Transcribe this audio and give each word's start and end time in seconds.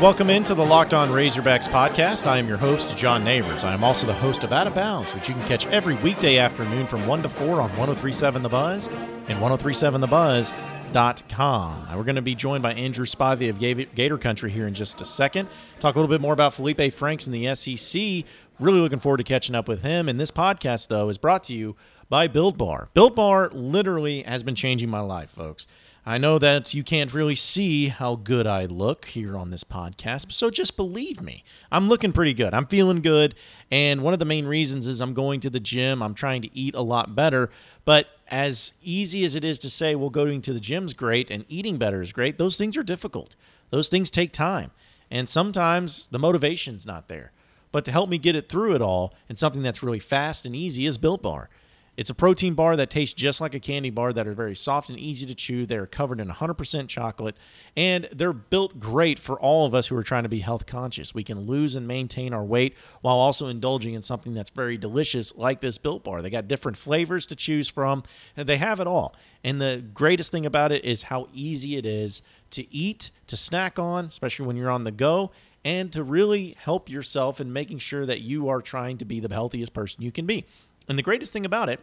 Welcome 0.00 0.30
into 0.30 0.54
the 0.54 0.64
Locked 0.64 0.94
On 0.94 1.10
Razorbacks 1.10 1.68
podcast. 1.68 2.26
I 2.26 2.38
am 2.38 2.48
your 2.48 2.56
host, 2.56 2.96
John 2.96 3.22
Neighbors. 3.22 3.64
I 3.64 3.74
am 3.74 3.84
also 3.84 4.06
the 4.06 4.14
host 4.14 4.42
of 4.44 4.50
Out 4.50 4.66
of 4.66 4.74
Bounds, 4.74 5.14
which 5.14 5.28
you 5.28 5.34
can 5.34 5.46
catch 5.46 5.66
every 5.66 5.94
weekday 5.96 6.38
afternoon 6.38 6.86
from 6.86 7.06
1 7.06 7.20
to 7.20 7.28
4 7.28 7.60
on 7.60 7.68
1037 7.76 8.42
The 8.42 8.48
Buzz 8.48 8.88
and 9.28 9.38
1037TheBuzz.com. 9.38 11.86
Now, 11.86 11.98
we're 11.98 12.04
going 12.04 12.16
to 12.16 12.22
be 12.22 12.34
joined 12.34 12.62
by 12.62 12.72
Andrew 12.72 13.04
Spivey 13.04 13.50
of 13.50 13.58
Gator 13.58 14.16
Country 14.16 14.50
here 14.50 14.66
in 14.66 14.72
just 14.72 15.02
a 15.02 15.04
second. 15.04 15.50
Talk 15.80 15.96
a 15.96 15.98
little 15.98 16.08
bit 16.08 16.22
more 16.22 16.32
about 16.32 16.54
Felipe 16.54 16.94
Franks 16.94 17.26
in 17.26 17.34
the 17.34 17.54
SEC. 17.54 18.24
Really 18.58 18.80
looking 18.80 19.00
forward 19.00 19.18
to 19.18 19.24
catching 19.24 19.54
up 19.54 19.68
with 19.68 19.82
him. 19.82 20.08
And 20.08 20.18
this 20.18 20.30
podcast, 20.30 20.88
though, 20.88 21.10
is 21.10 21.18
brought 21.18 21.44
to 21.44 21.54
you 21.54 21.76
by 22.08 22.26
Built 22.26 22.56
Bar. 22.56 22.88
Built 22.94 23.14
Bar 23.14 23.50
literally 23.52 24.22
has 24.22 24.42
been 24.42 24.54
changing 24.54 24.88
my 24.88 25.00
life, 25.00 25.28
folks. 25.28 25.66
I 26.06 26.16
know 26.16 26.38
that 26.38 26.72
you 26.72 26.82
can't 26.82 27.12
really 27.12 27.34
see 27.34 27.88
how 27.88 28.16
good 28.16 28.46
I 28.46 28.64
look 28.64 29.04
here 29.06 29.36
on 29.36 29.50
this 29.50 29.64
podcast, 29.64 30.32
so 30.32 30.48
just 30.48 30.76
believe 30.76 31.20
me. 31.20 31.44
I'm 31.70 31.88
looking 31.88 32.12
pretty 32.12 32.32
good. 32.32 32.54
I'm 32.54 32.66
feeling 32.66 33.02
good. 33.02 33.34
And 33.70 34.02
one 34.02 34.14
of 34.14 34.18
the 34.18 34.24
main 34.24 34.46
reasons 34.46 34.88
is 34.88 35.00
I'm 35.00 35.12
going 35.12 35.40
to 35.40 35.50
the 35.50 35.60
gym. 35.60 36.02
I'm 36.02 36.14
trying 36.14 36.40
to 36.42 36.56
eat 36.56 36.74
a 36.74 36.80
lot 36.80 37.14
better. 37.14 37.50
But 37.84 38.06
as 38.28 38.72
easy 38.82 39.24
as 39.24 39.34
it 39.34 39.44
is 39.44 39.58
to 39.58 39.68
say, 39.68 39.94
well, 39.94 40.08
going 40.08 40.40
to 40.42 40.54
the 40.54 40.60
gym's 40.60 40.94
great 40.94 41.30
and 41.30 41.44
eating 41.48 41.76
better 41.76 42.00
is 42.00 42.12
great, 42.12 42.38
those 42.38 42.56
things 42.56 42.78
are 42.78 42.82
difficult. 42.82 43.36
Those 43.68 43.90
things 43.90 44.10
take 44.10 44.32
time. 44.32 44.70
And 45.10 45.28
sometimes 45.28 46.06
the 46.10 46.18
motivation's 46.18 46.86
not 46.86 47.08
there. 47.08 47.32
But 47.72 47.84
to 47.84 47.92
help 47.92 48.08
me 48.08 48.18
get 48.18 48.36
it 48.36 48.48
through 48.48 48.74
it 48.74 48.82
all 48.82 49.14
and 49.28 49.38
something 49.38 49.62
that's 49.62 49.82
really 49.82 49.98
fast 49.98 50.46
and 50.46 50.56
easy 50.56 50.86
is 50.86 50.98
Built 50.98 51.22
Bar. 51.22 51.50
It's 52.00 52.08
a 52.08 52.14
protein 52.14 52.54
bar 52.54 52.76
that 52.76 52.88
tastes 52.88 53.12
just 53.12 53.42
like 53.42 53.52
a 53.52 53.60
candy 53.60 53.90
bar 53.90 54.10
that 54.10 54.26
are 54.26 54.32
very 54.32 54.56
soft 54.56 54.88
and 54.88 54.98
easy 54.98 55.26
to 55.26 55.34
chew. 55.34 55.66
They're 55.66 55.86
covered 55.86 56.18
in 56.18 56.28
100% 56.28 56.88
chocolate 56.88 57.36
and 57.76 58.08
they're 58.10 58.32
built 58.32 58.80
great 58.80 59.18
for 59.18 59.38
all 59.38 59.66
of 59.66 59.74
us 59.74 59.88
who 59.88 59.96
are 59.98 60.02
trying 60.02 60.22
to 60.22 60.30
be 60.30 60.38
health 60.38 60.64
conscious. 60.64 61.14
We 61.14 61.24
can 61.24 61.40
lose 61.40 61.76
and 61.76 61.86
maintain 61.86 62.32
our 62.32 62.42
weight 62.42 62.74
while 63.02 63.16
also 63.16 63.48
indulging 63.48 63.92
in 63.92 64.00
something 64.00 64.32
that's 64.32 64.48
very 64.48 64.78
delicious 64.78 65.36
like 65.36 65.60
this 65.60 65.76
built 65.76 66.02
bar. 66.02 66.22
They 66.22 66.30
got 66.30 66.48
different 66.48 66.78
flavors 66.78 67.26
to 67.26 67.36
choose 67.36 67.68
from 67.68 68.02
and 68.34 68.48
they 68.48 68.56
have 68.56 68.80
it 68.80 68.86
all. 68.86 69.14
And 69.44 69.60
the 69.60 69.84
greatest 69.92 70.32
thing 70.32 70.46
about 70.46 70.72
it 70.72 70.82
is 70.86 71.02
how 71.02 71.28
easy 71.34 71.76
it 71.76 71.84
is 71.84 72.22
to 72.52 72.74
eat, 72.74 73.10
to 73.26 73.36
snack 73.36 73.78
on, 73.78 74.06
especially 74.06 74.46
when 74.46 74.56
you're 74.56 74.70
on 74.70 74.84
the 74.84 74.90
go, 74.90 75.32
and 75.66 75.92
to 75.92 76.02
really 76.02 76.56
help 76.60 76.88
yourself 76.88 77.42
in 77.42 77.52
making 77.52 77.80
sure 77.80 78.06
that 78.06 78.22
you 78.22 78.48
are 78.48 78.62
trying 78.62 78.96
to 78.96 79.04
be 79.04 79.20
the 79.20 79.28
healthiest 79.28 79.74
person 79.74 80.00
you 80.00 80.10
can 80.10 80.24
be. 80.24 80.46
And 80.88 80.98
the 80.98 81.02
greatest 81.02 81.32
thing 81.32 81.44
about 81.44 81.68
it 81.68 81.78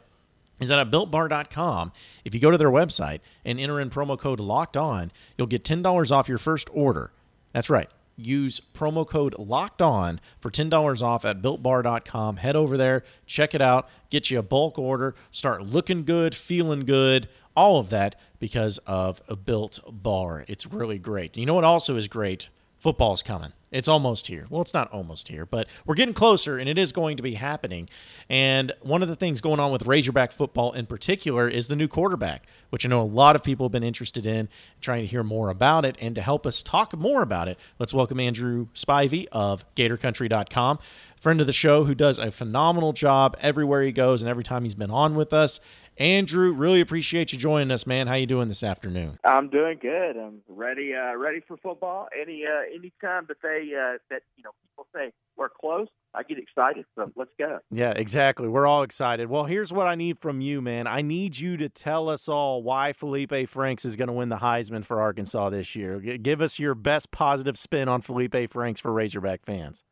is 0.59 0.69
that 0.69 0.79
at 0.79 0.91
builtbar.com, 0.91 1.91
if 2.25 2.33
you 2.33 2.39
go 2.39 2.51
to 2.51 2.57
their 2.57 2.71
website 2.71 3.19
and 3.45 3.59
enter 3.59 3.79
in 3.79 3.89
promo 3.89 4.17
code 4.17 4.39
locked 4.39 4.77
on, 4.77 5.11
you'll 5.37 5.47
get 5.47 5.63
$10 5.63 6.11
off 6.11 6.27
your 6.27 6.37
first 6.37 6.69
order. 6.73 7.11
That's 7.53 7.69
right. 7.69 7.89
Use 8.15 8.59
promo 8.73 9.07
code 9.07 9.35
locked 9.37 9.81
on 9.81 10.19
for 10.39 10.49
$10 10.49 11.03
off 11.03 11.23
at 11.23 11.41
builtbar.com. 11.41 12.37
Head 12.37 12.55
over 12.55 12.75
there, 12.75 13.03
check 13.27 13.53
it 13.53 13.61
out, 13.61 13.87
get 14.09 14.31
you 14.31 14.39
a 14.39 14.43
bulk 14.43 14.79
order, 14.79 15.13
start 15.29 15.63
looking 15.63 16.03
good, 16.03 16.33
feeling 16.33 16.79
good, 16.79 17.29
all 17.55 17.77
of 17.77 17.89
that 17.89 18.19
because 18.39 18.79
of 18.87 19.21
a 19.27 19.35
built 19.35 19.79
bar. 19.87 20.45
It's 20.47 20.65
really 20.65 20.97
great. 20.97 21.37
You 21.37 21.45
know 21.45 21.53
what 21.53 21.63
also 21.63 21.95
is 21.95 22.07
great? 22.07 22.49
Football's 22.79 23.21
coming. 23.21 23.53
It's 23.69 23.89
almost 23.89 24.27
here. 24.27 24.47
Well, 24.49 24.61
it's 24.61 24.73
not 24.73 24.89
almost 24.93 25.27
here, 25.27 25.45
but 25.45 25.67
we're 25.85 25.95
getting 25.95 26.13
closer 26.13 26.57
and 26.57 26.69
it 26.69 26.77
is 26.77 26.93
going 26.93 27.17
to 27.17 27.23
be 27.23 27.33
happening. 27.33 27.89
And 28.29 28.71
one 28.81 29.03
of 29.03 29.09
the 29.09 29.15
things 29.15 29.41
going 29.41 29.59
on 29.59 29.71
with 29.71 29.85
Razorback 29.85 30.31
football 30.31 30.71
in 30.71 30.85
particular 30.85 31.49
is 31.49 31.67
the 31.67 31.75
new 31.75 31.89
quarterback, 31.89 32.47
which 32.69 32.85
I 32.85 32.89
know 32.89 33.01
a 33.01 33.03
lot 33.03 33.35
of 33.35 33.43
people 33.43 33.65
have 33.65 33.73
been 33.73 33.83
interested 33.83 34.25
in, 34.25 34.47
trying 34.79 35.01
to 35.01 35.07
hear 35.07 35.23
more 35.23 35.49
about 35.49 35.83
it. 35.83 35.97
And 35.99 36.15
to 36.15 36.21
help 36.21 36.47
us 36.47 36.63
talk 36.63 36.95
more 36.97 37.21
about 37.21 37.49
it, 37.49 37.59
let's 37.77 37.93
welcome 37.93 38.21
Andrew 38.21 38.67
Spivey 38.73 39.27
of 39.33 39.65
GatorCountry.com, 39.75 40.79
friend 41.19 41.41
of 41.41 41.47
the 41.47 41.53
show 41.53 41.83
who 41.83 41.93
does 41.93 42.19
a 42.19 42.31
phenomenal 42.31 42.93
job 42.93 43.35
everywhere 43.41 43.81
he 43.81 43.91
goes 43.91 44.21
and 44.21 44.29
every 44.29 44.45
time 44.45 44.63
he's 44.63 44.75
been 44.75 44.91
on 44.91 45.13
with 45.15 45.33
us. 45.33 45.59
Andrew, 45.99 46.51
really 46.51 46.79
appreciate 46.79 47.33
you 47.33 47.39
joining 47.39 47.71
us, 47.71 47.87
man. 47.87 48.07
How 48.07 48.13
you 48.13 48.27
doing 48.27 48.47
this 48.49 48.61
afternoon? 48.61 49.17
I'm 49.23 49.49
doing 49.49 49.79
good. 49.81 50.15
I'm 50.15 50.41
ready, 50.47 50.93
uh, 50.93 51.15
ready 51.15 51.39
for 51.47 51.57
football. 51.57 52.07
Any 52.19 52.45
uh, 52.45 52.75
any 52.75 52.93
time 53.01 53.25
that 53.27 53.37
they 53.41 53.71
uh, 53.73 53.97
that 54.11 54.21
you 54.35 54.43
know 54.43 54.51
people 54.69 54.85
say 54.93 55.11
we're 55.37 55.49
close, 55.49 55.87
I 56.13 56.21
get 56.21 56.37
excited. 56.37 56.85
So 56.95 57.11
let's 57.15 57.31
go. 57.39 57.59
Yeah, 57.71 57.93
exactly. 57.95 58.47
We're 58.47 58.67
all 58.67 58.83
excited. 58.83 59.27
Well, 59.27 59.45
here's 59.45 59.73
what 59.73 59.87
I 59.87 59.95
need 59.95 60.19
from 60.19 60.39
you, 60.39 60.61
man. 60.61 60.85
I 60.85 61.01
need 61.01 61.39
you 61.39 61.57
to 61.57 61.69
tell 61.69 62.09
us 62.09 62.29
all 62.29 62.61
why 62.61 62.93
Felipe 62.93 63.49
Franks 63.49 63.83
is 63.83 63.95
going 63.95 64.07
to 64.07 64.13
win 64.13 64.29
the 64.29 64.37
Heisman 64.37 64.85
for 64.85 65.01
Arkansas 65.01 65.49
this 65.49 65.75
year. 65.75 65.99
Give 65.99 66.41
us 66.41 66.59
your 66.59 66.75
best 66.75 67.09
positive 67.09 67.57
spin 67.57 67.89
on 67.89 68.01
Felipe 68.01 68.51
Franks 68.51 68.79
for 68.79 68.93
Razorback 68.93 69.45
fans. 69.45 69.83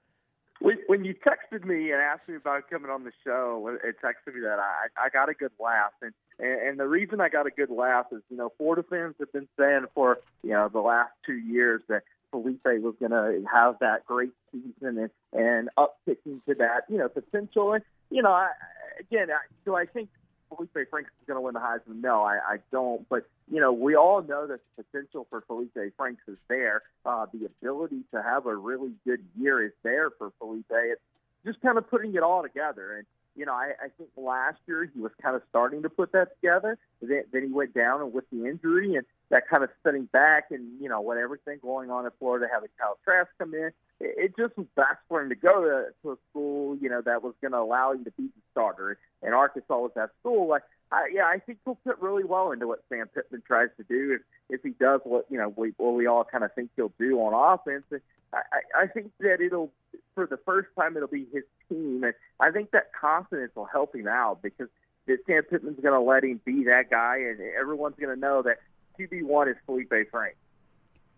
When, 0.96 1.04
you 1.04 1.14
texted 1.14 1.66
me 1.66 1.92
and 1.92 2.02
asked 2.02 2.30
me 2.30 2.36
about 2.38 2.70
coming 2.70 2.90
on 2.90 3.04
the 3.04 3.12
show, 3.26 3.78
it 3.84 3.96
texted 4.02 4.34
me 4.34 4.42
that 4.42 4.60
I 4.60 4.88
I 4.98 5.10
got 5.10 5.28
a 5.28 5.34
good 5.34 5.52
laugh, 5.60 5.92
and 6.02 6.14
and 6.40 6.80
the 6.80 6.88
reason 6.88 7.20
I 7.20 7.28
got 7.28 7.46
a 7.46 7.52
good 7.52 7.70
laugh 7.70 8.06
is 8.14 8.22
you 8.30 8.38
know 8.38 8.54
Florida 8.58 8.84
fans 8.90 9.16
have 9.20 9.34
been 9.34 9.50
saying 9.60 9.88
for 9.94 10.20
you 10.42 10.52
know 10.52 10.70
the 10.70 10.80
last 10.80 11.12
two 11.26 11.36
years 11.36 11.82
that 11.90 12.04
Felipe 12.32 12.64
was 12.64 12.96
going 13.00 13.12
to 13.12 13.44
have 13.52 13.76
that 13.80 14.06
great 14.06 14.32
season 14.54 14.98
and 14.98 15.10
and 15.34 15.70
upticking 15.78 16.44
to 16.46 16.56
that 16.60 16.86
you 16.88 16.98
know 16.98 17.10
potential, 17.10 17.74
and 17.74 17.84
you 18.10 18.22
know 18.22 18.32
I, 18.32 18.52
again 19.00 19.28
I, 19.32 19.42
do 19.66 19.76
I 19.76 19.86
think 19.86 20.08
Felipe 20.56 20.90
Franks 20.90 21.12
is 21.22 21.28
going 21.28 21.38
to 21.38 21.42
win 21.42 21.54
the 21.54 21.60
Heisman? 21.60 22.02
No, 22.02 22.24
I, 22.24 22.40
I 22.48 22.58
don't. 22.72 23.08
But 23.10 23.28
you 23.52 23.60
know, 23.60 23.72
we 23.72 23.96
all 23.96 24.22
know 24.22 24.48
that 24.48 24.60
the 24.78 24.84
potential 24.84 25.28
for 25.30 25.42
Felipe 25.42 25.78
Franks 25.98 26.22
is 26.28 26.38
there. 26.48 26.84
Uh, 27.06 27.26
the 27.34 27.46
ability 27.46 28.02
to 28.14 28.22
have 28.22 28.46
a 28.46 28.56
really 28.56 28.92
good 29.06 29.24
year 29.38 29.64
is 29.64 29.74
there 29.84 30.10
for 30.12 30.32
Felipe. 30.40 30.66
It's 30.70 31.02
just 31.46 31.62
kind 31.62 31.78
of 31.78 31.90
putting 31.90 32.16
it 32.16 32.24
all 32.24 32.42
together. 32.42 32.98
And 32.98 33.06
you 33.36 33.46
know, 33.46 33.54
I, 33.54 33.74
I 33.84 33.88
think 33.98 34.10
last 34.16 34.58
year 34.66 34.90
he 34.94 35.00
was 35.00 35.12
kind 35.22 35.36
of 35.36 35.42
starting 35.50 35.84
to 35.84 35.90
put 35.90 36.14
that 36.14 36.36
together. 36.36 36.78
Then, 37.02 37.24
then 37.32 37.48
he 37.48 37.52
went 37.52 37.74
down 37.74 38.02
and 38.02 38.14
with 38.14 38.24
the 38.32 38.46
injury, 38.46 38.96
and 38.96 39.06
that 39.30 39.48
kind 39.50 39.64
of 39.64 39.70
set 39.84 39.94
him 39.94 40.08
back. 40.12 40.46
And 40.52 40.82
you 40.82 40.90
know, 40.90 41.02
what 41.02 41.18
everything 41.18 41.60
going 41.62 41.92
on 41.92 42.06
in 42.06 42.12
Florida, 42.18 42.48
having 42.52 42.70
Kyle 42.80 42.98
Trask 43.04 43.30
come 43.38 43.54
in, 43.54 43.72
it, 44.00 44.16
it 44.18 44.38
just 44.38 44.58
was 44.58 44.68
best 44.76 44.98
for 45.10 45.22
him 45.22 45.30
to 45.30 45.36
go 45.36 45.62
to, 45.62 45.86
to 46.02 46.12
a 46.12 46.18
school, 46.30 46.78
you 46.78 46.90
know, 46.90 47.02
that 47.02 47.24
was 47.24 47.34
going 47.42 47.52
to 47.52 47.60
allow 47.60 47.92
him 47.92 48.06
to 48.06 48.12
be 48.12 48.30
starter. 48.56 48.98
And 49.22 49.34
Arkansas 49.34 49.78
was 49.78 49.92
that 49.96 50.12
school. 50.20 50.48
Like, 50.48 50.64
I, 50.92 51.10
yeah, 51.12 51.26
I 51.26 51.40
think 51.40 51.60
he'll 51.66 51.78
fit 51.84 52.02
really 52.02 52.24
well 52.24 52.52
into 52.52 52.68
what 52.68 52.84
Sam 52.90 53.08
Pittman 53.08 53.44
tries 53.46 53.70
to 53.78 53.84
do 53.84 54.14
if 54.14 54.22
if 54.50 54.62
he 54.64 54.70
does 54.70 55.02
what 55.04 55.26
you 55.30 55.38
know 55.38 55.54
we 55.56 55.74
what 55.78 55.96
we 55.96 56.08
all 56.08 56.24
kind 56.24 56.44
of 56.44 56.54
think 56.54 56.70
he'll 56.76 56.94
do 57.00 57.20
on 57.20 57.34
offense. 57.34 57.84
And 57.92 58.02
I, 58.34 58.84
I 58.84 58.88
think 58.88 59.12
that 59.20 59.42
it'll 59.42 59.72
for 60.14 60.28
the 60.28 60.38
first 60.46 60.70
time 60.80 60.96
it'll 60.96 61.08
be 61.08 61.28
his 61.34 61.44
team, 61.70 62.04
and 62.04 62.14
I 62.40 62.52
think 62.52 62.72
that 62.72 62.92
confidence 62.94 63.52
will 63.56 63.66
help 63.66 63.96
him 63.96 64.08
out 64.08 64.42
because 64.42 64.70
that 65.08 65.18
Sam 65.28 65.44
Pittman's 65.44 65.80
going 65.80 65.94
to 65.94 66.00
let 66.00 66.24
him 66.24 66.40
be 66.46 66.64
that 66.66 66.90
guy, 66.90 67.18
and 67.18 67.40
everyone's 67.60 67.96
going 68.00 68.14
to 68.14 68.20
know 68.20 68.42
that 68.44 68.60
QB 69.00 69.24
one 69.24 69.50
is 69.50 69.56
Felipe 69.66 69.94
Franks. 70.12 70.38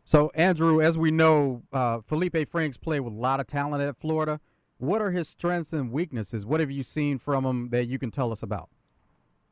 So, 0.06 0.32
Andrew, 0.36 0.82
as 0.82 0.98
we 0.98 1.12
know, 1.12 1.64
uh, 1.74 2.00
Felipe 2.08 2.50
Franks 2.50 2.78
played 2.78 3.02
with 3.02 3.14
a 3.14 3.18
lot 3.18 3.42
of 3.42 3.48
talent 3.48 3.84
at 3.84 3.98
Florida. 3.98 4.40
What 4.78 5.02
are 5.02 5.12
his 5.12 5.28
strengths 5.28 5.74
and 5.74 5.92
weaknesses? 5.92 6.46
What 6.46 6.60
have 6.60 6.70
you 6.70 6.84
seen 6.84 7.18
from 7.18 7.46
him 7.46 7.70
that 7.70 7.88
you 7.88 7.98
can 7.98 8.12
tell 8.12 8.32
us 8.32 8.44
about? 8.44 8.70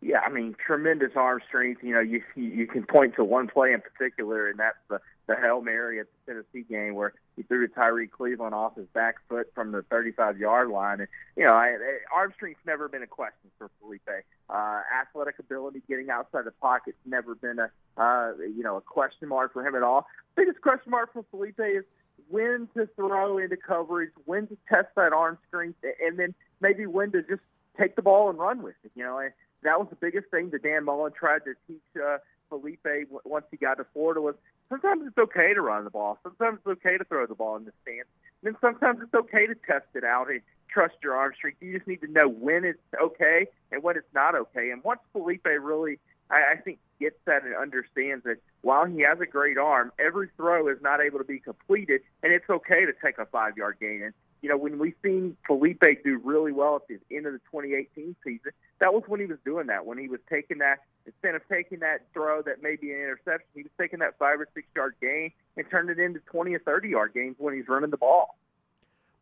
Yeah, 0.02 0.19
I 0.19 0.30
mean, 0.30 0.56
tremendous 0.63 1.12
arm 1.16 1.41
strength. 1.47 1.81
You 1.84 1.94
know, 1.94 2.00
you 2.00 2.22
you 2.36 2.68
can 2.68 2.84
point 2.84 3.16
to 3.16 3.24
one 3.24 3.47
play 3.47 3.74
in 3.74 3.81
particular, 3.81 4.47
and 4.50 4.59
that's 4.59 4.78
the 4.88 5.00
the 5.28 5.35
hail 5.35 5.62
mary 5.62 6.00
at 6.00 6.06
the 6.06 6.34
Tennessee 6.34 6.67
game 6.70 6.94
where 6.94 7.14
he 7.35 7.41
threw 7.41 7.67
to 7.67 7.73
Tyrie 7.73 8.08
Cleveland 8.08 8.53
off 8.53 8.76
his 8.76 8.85
back 8.94 9.16
foot 9.28 9.52
from 9.55 9.72
the 9.72 9.82
35 9.84 10.38
yard 10.38 10.70
line. 10.70 11.00
And 11.00 11.09
you 11.35 11.46
know, 11.46 11.53
I, 11.53 11.70
I, 11.70 11.97
arm 12.16 12.34
strength's 12.35 12.64
never 12.67 12.88
been 12.88 13.02
a 13.02 13.08
question 13.08 13.50
for 13.58 13.72
Felipe. 13.79 14.08
Uh, 14.47 14.82
athletic 15.02 15.40
ability, 15.40 15.82
getting 15.88 16.11
outside 16.11 16.46
the 16.46 16.52
pocket's 16.52 16.97
never 17.05 17.34
been 17.34 17.58
a 17.58 17.72
uh, 18.00 18.34
you 18.38 18.61
know 18.61 18.78
a 18.78 18.82
question 18.82 19.28
mark 19.28 19.53
for 19.53 19.66
him 19.66 19.76
at 19.76 19.82
all. 19.82 20.05
Biggest 20.35 20.61
question 20.61 20.91
mark 20.91 21.14
for 21.14 21.26
Felipe 21.32 21.59
is 21.59 21.84
when 22.30 22.68
to 22.76 22.88
throw 22.96 23.38
into 23.38 23.58
coverage, 23.58 24.12
when 24.26 24.48
to 24.48 24.58
test 24.72 24.88
that 24.96 25.14
arm 25.14 25.38
strength, 25.48 25.80
and 26.06 26.18
then 26.18 26.34
maybe 26.62 26.86
when 26.86 27.12
to 27.12 27.22
just 27.22 27.42
take 27.80 27.96
the 27.96 28.02
ball 28.02 28.30
and 28.30 28.40
run 28.40 28.62
with 28.62 28.76
it. 28.84 28.92
You 28.96 29.04
know, 29.04 29.20
and 29.20 29.32
that 29.64 29.80
was 29.80 29.88
the 29.90 29.96
biggest 29.96 30.30
thing 30.30 30.50
that 30.52 30.64
Dan 30.64 30.86
Mullen 30.86 31.12
tried 31.18 31.44
to 31.46 31.54
teach 31.68 32.04
uh, 32.04 32.18
Felipe 32.50 32.88
once 33.24 33.46
he 33.52 33.58
got 33.58 33.76
to 33.76 33.86
Florida 33.94 34.22
was 34.22 34.36
sometimes 34.70 35.04
it's 35.08 35.18
okay 35.18 35.54
to 35.54 35.62
run 35.62 35.84
the 35.84 35.90
ball, 35.90 36.18
sometimes 36.24 36.60
it's 36.60 36.80
okay 36.80 36.98
to 36.98 37.04
throw 37.04 37.26
the 37.26 37.36
ball 37.36 37.56
in 37.56 37.66
the 37.66 37.74
stands, 37.82 38.10
and 38.44 38.54
then 38.54 38.58
sometimes 38.62 39.00
it's 39.02 39.14
okay 39.14 39.48
to 39.48 39.56
test 39.56 39.88
it 39.94 40.04
out 40.04 40.30
and 40.30 40.42
trust 40.68 40.96
your 41.04 41.16
arm 41.16 41.34
strength. 41.36 41.58
You 41.62 41.74
just 41.74 41.88
need 41.88 42.02
to 42.02 42.12
know 42.12 42.28
when 42.28 42.66
it's 42.66 42.80
okay 43.02 43.48
and 43.72 43.82
when 43.82 43.96
it's 43.96 44.14
not 44.14 44.36
okay. 44.36 44.72
And 44.72 44.84
once 44.84 45.00
Felipe 45.14 45.46
really 45.46 46.00
I, 46.30 46.54
I 46.54 46.56
think 46.58 46.80
gets 47.00 47.18
that 47.26 47.44
and 47.44 47.56
understands 47.56 48.24
that 48.24 48.38
while 48.62 48.86
he 48.86 49.02
has 49.02 49.20
a 49.20 49.26
great 49.26 49.58
arm, 49.58 49.92
every 50.00 50.30
throw 50.38 50.68
is 50.70 50.78
not 50.82 51.02
able 51.02 51.20
to 51.20 51.26
be 51.26 51.40
completed, 51.40 52.02
and 52.24 52.32
it's 52.32 52.50
okay 52.50 52.86
to 52.86 52.94
take 53.04 53.18
a 53.18 53.26
five 53.26 53.58
yard 53.58 53.78
gain. 53.80 54.02
And 54.04 54.14
you 54.42 54.50
know, 54.50 54.58
when 54.58 54.78
we've 54.78 54.96
seen 55.04 55.36
Felipe 55.48 55.84
do 56.04 56.22
really 56.24 56.52
well 56.52 56.76
at 56.76 56.88
the 56.88 57.00
end 57.16 57.26
of 57.26 57.34
the 57.34 57.40
2018 57.52 58.16
season, 58.24 58.52
that 58.80 58.94
was 58.94 59.04
when 59.08 59.20
he 59.20 59.26
was 59.26 59.40
doing 59.44 59.68
that. 59.68 59.86
When 59.86 59.98
he 59.98 60.08
was 60.08 60.20
taking 60.30 60.60
that, 60.60 60.80
instead 61.06 61.36
of 61.36 61.42
taking 61.50 61.80
that 61.80 62.06
throw 62.14 62.42
that 62.44 62.62
may 62.62 62.76
be 62.76 62.92
an 62.92 63.00
interception, 63.00 63.48
he 63.56 63.64
was 63.64 63.72
taking 63.80 64.00
that 64.00 64.18
five 64.20 64.40
or 64.40 64.48
six 64.54 64.68
yard 64.76 64.96
gain 65.02 65.32
and 65.58 65.66
turned 65.72 65.90
it 65.90 66.00
into 66.00 66.20
20 66.20 66.54
or 66.54 66.60
30 66.60 66.90
yard 66.90 67.14
gains 67.14 67.36
when 67.40 67.56
he's 67.56 67.68
running 67.68 67.90
the 67.90 67.98
ball. 67.98 68.38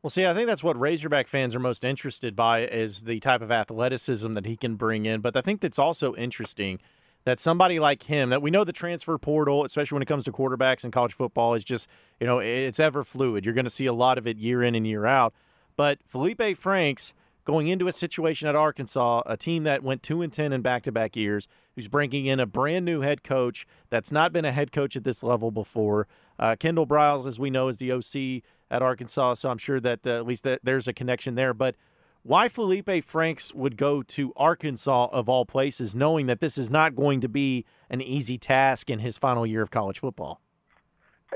Well, 0.03 0.09
see, 0.09 0.25
I 0.25 0.33
think 0.33 0.47
that's 0.47 0.63
what 0.63 0.77
Razorback 0.77 1.29
fans 1.29 1.55
are 1.55 1.61
most 1.61 1.85
interested 1.85 2.35
by 2.35 2.67
is 2.67 3.05
the 3.05 3.21
type 3.21 3.41
of 3.41 3.53
athleticism 3.53 4.33
that 4.33 4.45
he 4.45 4.57
can 4.57 4.75
bring 4.75 5.05
in. 5.05 5.21
But 5.21 5.37
I 5.37 5.39
think 5.41 5.61
that's 5.61 5.79
also 5.79 6.13
interesting 6.15 6.79
that 7.23 7.39
somebody 7.39 7.79
like 7.79 8.03
him, 8.03 8.29
that 8.29 8.41
we 8.41 8.51
know 8.51 8.65
the 8.65 8.73
transfer 8.73 9.17
portal, 9.17 9.63
especially 9.63 9.95
when 9.95 10.01
it 10.01 10.07
comes 10.07 10.25
to 10.25 10.31
quarterbacks 10.33 10.83
in 10.83 10.91
college 10.91 11.13
football, 11.13 11.53
is 11.53 11.63
just, 11.63 11.87
you 12.19 12.27
know, 12.27 12.39
it's 12.39 12.81
ever 12.81 13.05
fluid. 13.05 13.45
You're 13.45 13.53
going 13.53 13.63
to 13.63 13.71
see 13.71 13.85
a 13.85 13.93
lot 13.93 14.17
of 14.17 14.27
it 14.27 14.35
year 14.35 14.61
in 14.61 14.75
and 14.75 14.85
year 14.85 15.05
out. 15.05 15.33
But 15.77 15.99
Felipe 16.05 16.57
Franks 16.57 17.13
going 17.45 17.69
into 17.69 17.87
a 17.87 17.93
situation 17.93 18.49
at 18.49 18.55
Arkansas, 18.55 19.21
a 19.25 19.37
team 19.37 19.63
that 19.63 19.83
went 19.83 20.03
2 20.03 20.21
and 20.21 20.33
10 20.33 20.51
in 20.51 20.61
back-to-back 20.61 21.15
years, 21.15 21.47
who's 21.75 21.87
bringing 21.87 22.25
in 22.25 22.41
a 22.41 22.45
brand 22.45 22.83
new 22.83 23.01
head 23.01 23.23
coach 23.23 23.65
that's 23.89 24.11
not 24.11 24.33
been 24.33 24.45
a 24.45 24.51
head 24.51 24.73
coach 24.73 24.97
at 24.97 25.05
this 25.05 25.23
level 25.23 25.49
before. 25.49 26.07
Uh, 26.37 26.57
Kendall 26.57 26.87
Briles, 26.87 27.25
as 27.25 27.39
we 27.39 27.49
know, 27.49 27.69
is 27.69 27.77
the 27.77 27.91
OC 27.91 28.43
at 28.73 28.81
Arkansas, 28.81 29.35
so 29.35 29.49
I'm 29.49 29.59
sure 29.59 29.79
that 29.79 30.05
uh, 30.05 30.17
at 30.17 30.25
least 30.25 30.43
that 30.43 30.61
there's 30.63 30.87
a 30.87 30.93
connection 30.93 31.35
there. 31.35 31.53
But 31.53 31.75
why 32.23 32.49
Felipe 32.49 33.05
Franks 33.05 33.53
would 33.53 33.77
go 33.77 34.01
to 34.01 34.33
Arkansas 34.35 35.09
of 35.11 35.29
all 35.29 35.45
places, 35.45 35.93
knowing 35.93 36.25
that 36.25 36.39
this 36.39 36.57
is 36.57 36.71
not 36.71 36.95
going 36.95 37.21
to 37.21 37.29
be 37.29 37.65
an 37.89 38.01
easy 38.01 38.39
task 38.39 38.89
in 38.89 38.99
his 38.99 39.17
final 39.17 39.45
year 39.45 39.61
of 39.61 39.69
college 39.69 39.99
football? 39.99 40.41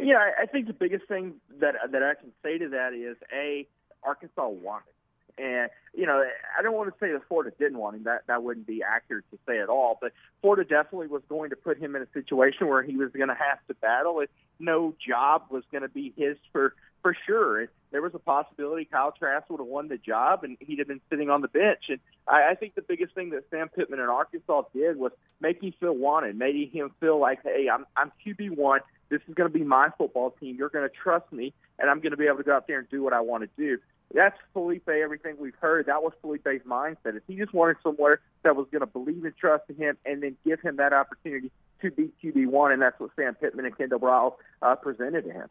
Yeah, 0.02 0.18
I 0.40 0.48
think 0.48 0.66
the 0.68 0.74
biggest 0.74 1.08
thing 1.08 1.36
that 1.60 1.76
that 1.92 2.04
I 2.04 2.16
can 2.16 2.32
say 2.42 2.58
to 2.58 2.70
that 2.70 2.94
is 2.94 3.18
a 3.32 3.68
Arkansas 4.04 4.48
wanted. 4.48 4.94
And 5.38 5.70
you 5.94 6.06
know, 6.06 6.24
I 6.58 6.62
don't 6.62 6.76
want 6.76 6.90
to 6.90 7.00
say 7.00 7.12
that 7.12 7.28
Florida 7.28 7.56
didn't 7.58 7.78
want 7.78 7.96
him. 7.96 8.04
That 8.04 8.28
that 8.28 8.44
wouldn't 8.44 8.68
be 8.68 8.84
accurate 8.84 9.26
to 9.32 9.40
say 9.48 9.60
at 9.60 9.70
all. 9.70 9.98
But 10.00 10.14
Florida 10.42 10.64
definitely 10.64 11.08
was 11.08 11.24
going 11.28 11.50
to 11.52 11.56
put 11.56 11.78
him 11.78 11.96
in 11.96 12.02
a 12.02 12.08
situation 12.14 12.68
where 12.68 12.84
he 12.84 12.98
was 12.98 13.12
going 13.12 13.30
to 13.30 13.36
have 13.36 13.60
to 13.68 13.74
battle. 13.76 14.20
It, 14.20 14.30
no 14.60 14.96
job 15.06 15.44
was 15.50 15.64
going 15.72 15.84
to 15.84 15.90
be 15.90 16.14
his 16.16 16.38
for 16.52 16.74
for 17.02 17.16
sure. 17.26 17.62
It, 17.62 17.70
there 17.92 18.02
was 18.02 18.14
a 18.14 18.20
possibility 18.20 18.86
Kyle 18.86 19.12
Trask 19.12 19.50
would 19.50 19.60
have 19.60 19.68
won 19.68 19.88
the 19.88 19.98
job 19.98 20.44
and 20.44 20.58
he'd 20.60 20.80
have 20.80 20.88
been 20.88 21.02
sitting 21.10 21.30
on 21.30 21.42
the 21.42 21.48
bench. 21.48 21.86
And 21.90 22.00
I, 22.28 22.50
I 22.50 22.56
think 22.56 22.76
the 22.76 22.82
biggest 22.82 23.14
thing 23.16 23.30
that 23.30 23.46
Sam 23.50 23.70
Pittman 23.70 24.00
in 24.00 24.08
Arkansas 24.08 24.64
did 24.74 24.98
was 24.98 25.12
make 25.40 25.64
him 25.64 25.74
feel 25.80 25.96
wanted, 25.96 26.38
made 26.38 26.70
him 26.72 26.92
feel 27.00 27.20
like, 27.20 27.44
hey, 27.44 27.70
I'm 27.72 27.86
I'm 27.96 28.12
QB 28.26 28.58
one. 28.58 28.82
This 29.10 29.22
is 29.28 29.36
going 29.36 29.52
to 29.52 29.58
be 29.58 29.64
my 29.64 29.90
football 29.98 30.32
team. 30.32 30.58
You're 30.58 30.70
going 30.70 30.88
to 30.88 30.94
trust 30.94 31.32
me, 31.32 31.54
and 31.80 31.90
I'm 31.90 32.02
going 32.02 32.12
to 32.12 32.18
be 32.18 32.28
able 32.28 32.38
to 32.38 32.44
go 32.44 32.54
out 32.54 32.68
there 32.68 32.80
and 32.80 32.90
do 32.90 33.02
what 33.02 33.14
I 33.14 33.22
want 33.22 33.44
to 33.44 33.50
do. 33.58 33.80
That's 34.14 34.38
Felipe. 34.54 34.88
Everything 34.88 35.36
we've 35.38 35.56
heard, 35.56 35.88
that 35.88 36.02
was 36.02 36.14
Felipe's 36.22 36.66
mindset. 36.66 37.16
Is 37.16 37.22
he 37.28 37.36
just 37.36 37.54
wanted 37.54 37.78
somewhere 37.84 38.22
that 38.44 38.56
was 38.56 38.68
going 38.72 38.82
to 38.82 38.88
believe 38.88 39.26
and 39.26 39.36
trust 39.36 39.66
in 39.70 39.76
him, 39.76 39.98
and 40.06 40.24
then 40.24 40.38
give 40.46 40.62
him 40.62 40.78
that 40.78 40.94
opportunity 40.94 41.52
to 41.82 41.92
be 41.92 42.10
QB 42.24 42.48
one, 42.48 42.72
and 42.72 42.82
that's 42.82 43.00
what 43.00 43.12
Sam 43.16 43.36
Pittman 43.36 43.66
and 43.66 43.78
Kendall 43.78 44.00
Briles 44.00 44.34
uh, 44.62 44.76
presented 44.76 45.26
to 45.26 45.32
him. 45.32 45.50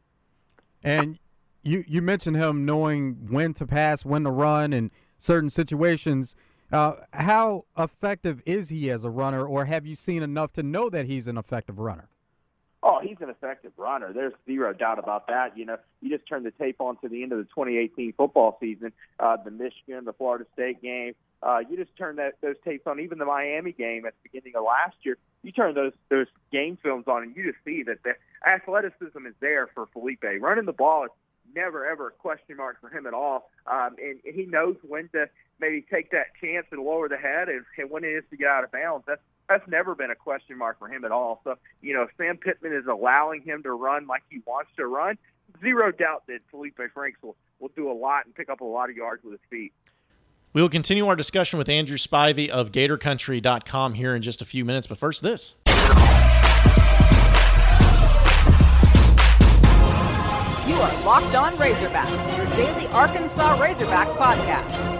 And 0.82 1.18
you 1.62 1.84
you 1.86 2.00
mentioned 2.00 2.36
him 2.36 2.64
knowing 2.64 3.28
when 3.30 3.52
to 3.54 3.66
pass, 3.66 4.04
when 4.04 4.24
to 4.24 4.30
run, 4.30 4.72
in 4.72 4.90
certain 5.18 5.50
situations. 5.50 6.34
Uh, 6.72 6.94
how 7.12 7.64
effective 7.78 8.42
is 8.44 8.70
he 8.70 8.90
as 8.90 9.04
a 9.04 9.10
runner, 9.10 9.46
or 9.46 9.66
have 9.66 9.86
you 9.86 9.94
seen 9.94 10.22
enough 10.22 10.52
to 10.52 10.62
know 10.62 10.90
that 10.90 11.06
he's 11.06 11.28
an 11.28 11.38
effective 11.38 11.78
runner? 11.78 12.08
Oh, 12.88 13.00
he's 13.02 13.16
an 13.20 13.28
effective 13.30 13.72
runner. 13.76 14.12
There's 14.12 14.32
zero 14.46 14.72
doubt 14.72 15.00
about 15.00 15.26
that. 15.26 15.58
You 15.58 15.64
know, 15.64 15.76
you 16.00 16.08
just 16.08 16.28
turn 16.28 16.44
the 16.44 16.52
tape 16.52 16.80
on 16.80 16.96
to 16.98 17.08
the 17.08 17.24
end 17.24 17.32
of 17.32 17.38
the 17.38 17.44
2018 17.46 18.12
football 18.12 18.56
season, 18.60 18.92
uh, 19.18 19.36
the 19.42 19.50
Michigan, 19.50 20.04
the 20.04 20.12
Florida 20.12 20.44
State 20.52 20.80
game. 20.82 21.16
Uh, 21.42 21.58
you 21.68 21.76
just 21.76 21.96
turn 21.96 22.14
that 22.16 22.34
those 22.42 22.54
tapes 22.64 22.86
on, 22.86 23.00
even 23.00 23.18
the 23.18 23.24
Miami 23.24 23.72
game 23.72 24.06
at 24.06 24.14
the 24.22 24.30
beginning 24.30 24.54
of 24.54 24.62
last 24.62 24.94
year. 25.02 25.18
You 25.42 25.50
turn 25.50 25.74
those 25.74 25.94
those 26.10 26.28
game 26.52 26.78
films 26.80 27.06
on, 27.08 27.24
and 27.24 27.36
you 27.36 27.50
just 27.50 27.64
see 27.64 27.82
that 27.82 28.04
the 28.04 28.12
athleticism 28.48 29.26
is 29.26 29.34
there 29.40 29.66
for 29.74 29.86
Felipe. 29.86 30.22
Running 30.40 30.64
the 30.64 30.72
ball 30.72 31.06
is 31.06 31.10
never 31.56 31.84
ever 31.84 32.06
a 32.06 32.12
question 32.12 32.56
mark 32.56 32.80
for 32.80 32.88
him 32.88 33.08
at 33.08 33.14
all. 33.14 33.50
Um, 33.66 33.96
and 34.00 34.20
he 34.32 34.46
knows 34.46 34.76
when 34.86 35.08
to 35.08 35.28
maybe 35.58 35.84
take 35.90 36.12
that 36.12 36.26
chance 36.40 36.66
and 36.70 36.84
lower 36.84 37.08
the 37.08 37.16
head 37.16 37.48
and, 37.48 37.64
and 37.78 37.90
when 37.90 38.04
it 38.04 38.10
is 38.10 38.24
to 38.30 38.36
get 38.36 38.46
out 38.46 38.62
of 38.62 38.70
bounds. 38.70 39.06
That's 39.08 39.20
that's 39.48 39.66
never 39.68 39.94
been 39.94 40.10
a 40.10 40.14
question 40.14 40.58
mark 40.58 40.78
for 40.78 40.88
him 40.88 41.04
at 41.04 41.12
all. 41.12 41.40
So, 41.44 41.56
you 41.80 41.94
know, 41.94 42.02
if 42.02 42.10
Sam 42.16 42.36
Pittman 42.36 42.72
is 42.72 42.86
allowing 42.86 43.42
him 43.42 43.62
to 43.62 43.72
run 43.72 44.06
like 44.06 44.22
he 44.30 44.40
wants 44.46 44.70
to 44.76 44.86
run. 44.86 45.18
Zero 45.60 45.92
doubt 45.92 46.24
that 46.26 46.40
Felipe 46.50 46.78
Franks 46.92 47.22
will, 47.22 47.36
will 47.60 47.70
do 47.74 47.90
a 47.90 47.94
lot 47.94 48.26
and 48.26 48.34
pick 48.34 48.48
up 48.48 48.60
a 48.60 48.64
lot 48.64 48.90
of 48.90 48.96
yards 48.96 49.22
with 49.24 49.32
his 49.32 49.40
feet. 49.48 49.72
We 50.52 50.62
will 50.62 50.68
continue 50.68 51.06
our 51.06 51.16
discussion 51.16 51.58
with 51.58 51.68
Andrew 51.68 51.98
Spivey 51.98 52.48
of 52.48 52.72
GatorCountry.com 52.72 53.94
here 53.94 54.14
in 54.14 54.22
just 54.22 54.42
a 54.42 54.44
few 54.44 54.64
minutes. 54.64 54.86
But 54.86 54.98
first, 54.98 55.22
this. 55.22 55.54
You 60.66 60.74
are 60.74 61.04
Locked 61.04 61.34
On 61.36 61.52
Razorbacks, 61.56 62.36
your 62.36 62.46
daily 62.56 62.86
Arkansas 62.88 63.56
Razorbacks 63.58 64.16
podcast. 64.16 64.95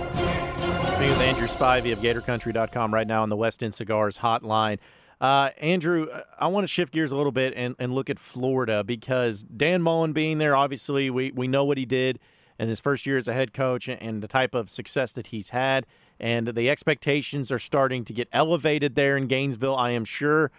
Speaking 0.96 1.10
with 1.10 1.20
Andrew 1.20 1.46
Spivey 1.46 1.92
of 1.92 1.98
GatorCountry.com 1.98 2.94
right 2.94 3.06
now 3.06 3.22
on 3.22 3.28
the 3.28 3.36
West 3.36 3.62
End 3.62 3.74
Cigars 3.74 4.16
hotline. 4.16 4.78
Uh, 5.20 5.50
Andrew, 5.58 6.06
I 6.38 6.46
want 6.46 6.64
to 6.64 6.68
shift 6.68 6.90
gears 6.90 7.12
a 7.12 7.16
little 7.16 7.32
bit 7.32 7.52
and, 7.54 7.76
and 7.78 7.94
look 7.94 8.08
at 8.08 8.18
Florida 8.18 8.82
because 8.82 9.42
Dan 9.42 9.82
Mullen 9.82 10.14
being 10.14 10.38
there, 10.38 10.56
obviously, 10.56 11.10
we, 11.10 11.32
we 11.32 11.48
know 11.48 11.66
what 11.66 11.76
he 11.76 11.84
did 11.84 12.18
in 12.58 12.70
his 12.70 12.80
first 12.80 13.04
year 13.04 13.18
as 13.18 13.28
a 13.28 13.34
head 13.34 13.52
coach 13.52 13.88
and 13.88 14.22
the 14.22 14.26
type 14.26 14.54
of 14.54 14.70
success 14.70 15.12
that 15.12 15.26
he's 15.26 15.50
had. 15.50 15.84
And 16.18 16.48
the 16.48 16.70
expectations 16.70 17.52
are 17.52 17.58
starting 17.58 18.02
to 18.06 18.14
get 18.14 18.26
elevated 18.32 18.94
there 18.94 19.18
in 19.18 19.26
Gainesville, 19.26 19.76
I 19.76 19.90
am 19.90 20.06
sure. 20.06 20.50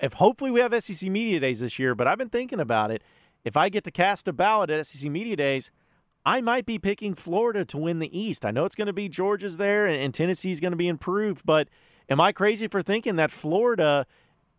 If 0.00 0.14
hopefully 0.14 0.50
we 0.50 0.58
have 0.58 0.74
SEC 0.82 1.08
Media 1.08 1.38
Days 1.38 1.60
this 1.60 1.78
year, 1.78 1.94
but 1.94 2.08
I've 2.08 2.18
been 2.18 2.30
thinking 2.30 2.58
about 2.58 2.90
it 2.90 3.00
if 3.44 3.56
I 3.56 3.68
get 3.68 3.84
to 3.84 3.92
cast 3.92 4.26
a 4.26 4.32
ballot 4.32 4.70
at 4.70 4.84
SEC 4.88 5.08
Media 5.08 5.36
Days, 5.36 5.70
I 6.24 6.40
might 6.40 6.66
be 6.66 6.78
picking 6.78 7.14
Florida 7.14 7.64
to 7.64 7.76
win 7.76 7.98
the 7.98 8.16
East. 8.16 8.44
I 8.44 8.50
know 8.50 8.64
it's 8.64 8.76
going 8.76 8.86
to 8.86 8.92
be 8.92 9.08
Georgia's 9.08 9.56
there 9.56 9.86
and, 9.86 10.00
and 10.00 10.14
Tennessee's 10.14 10.60
going 10.60 10.72
to 10.72 10.76
be 10.76 10.88
improved, 10.88 11.42
but 11.44 11.68
am 12.08 12.20
I 12.20 12.32
crazy 12.32 12.68
for 12.68 12.82
thinking 12.82 13.16
that 13.16 13.30
Florida 13.30 14.06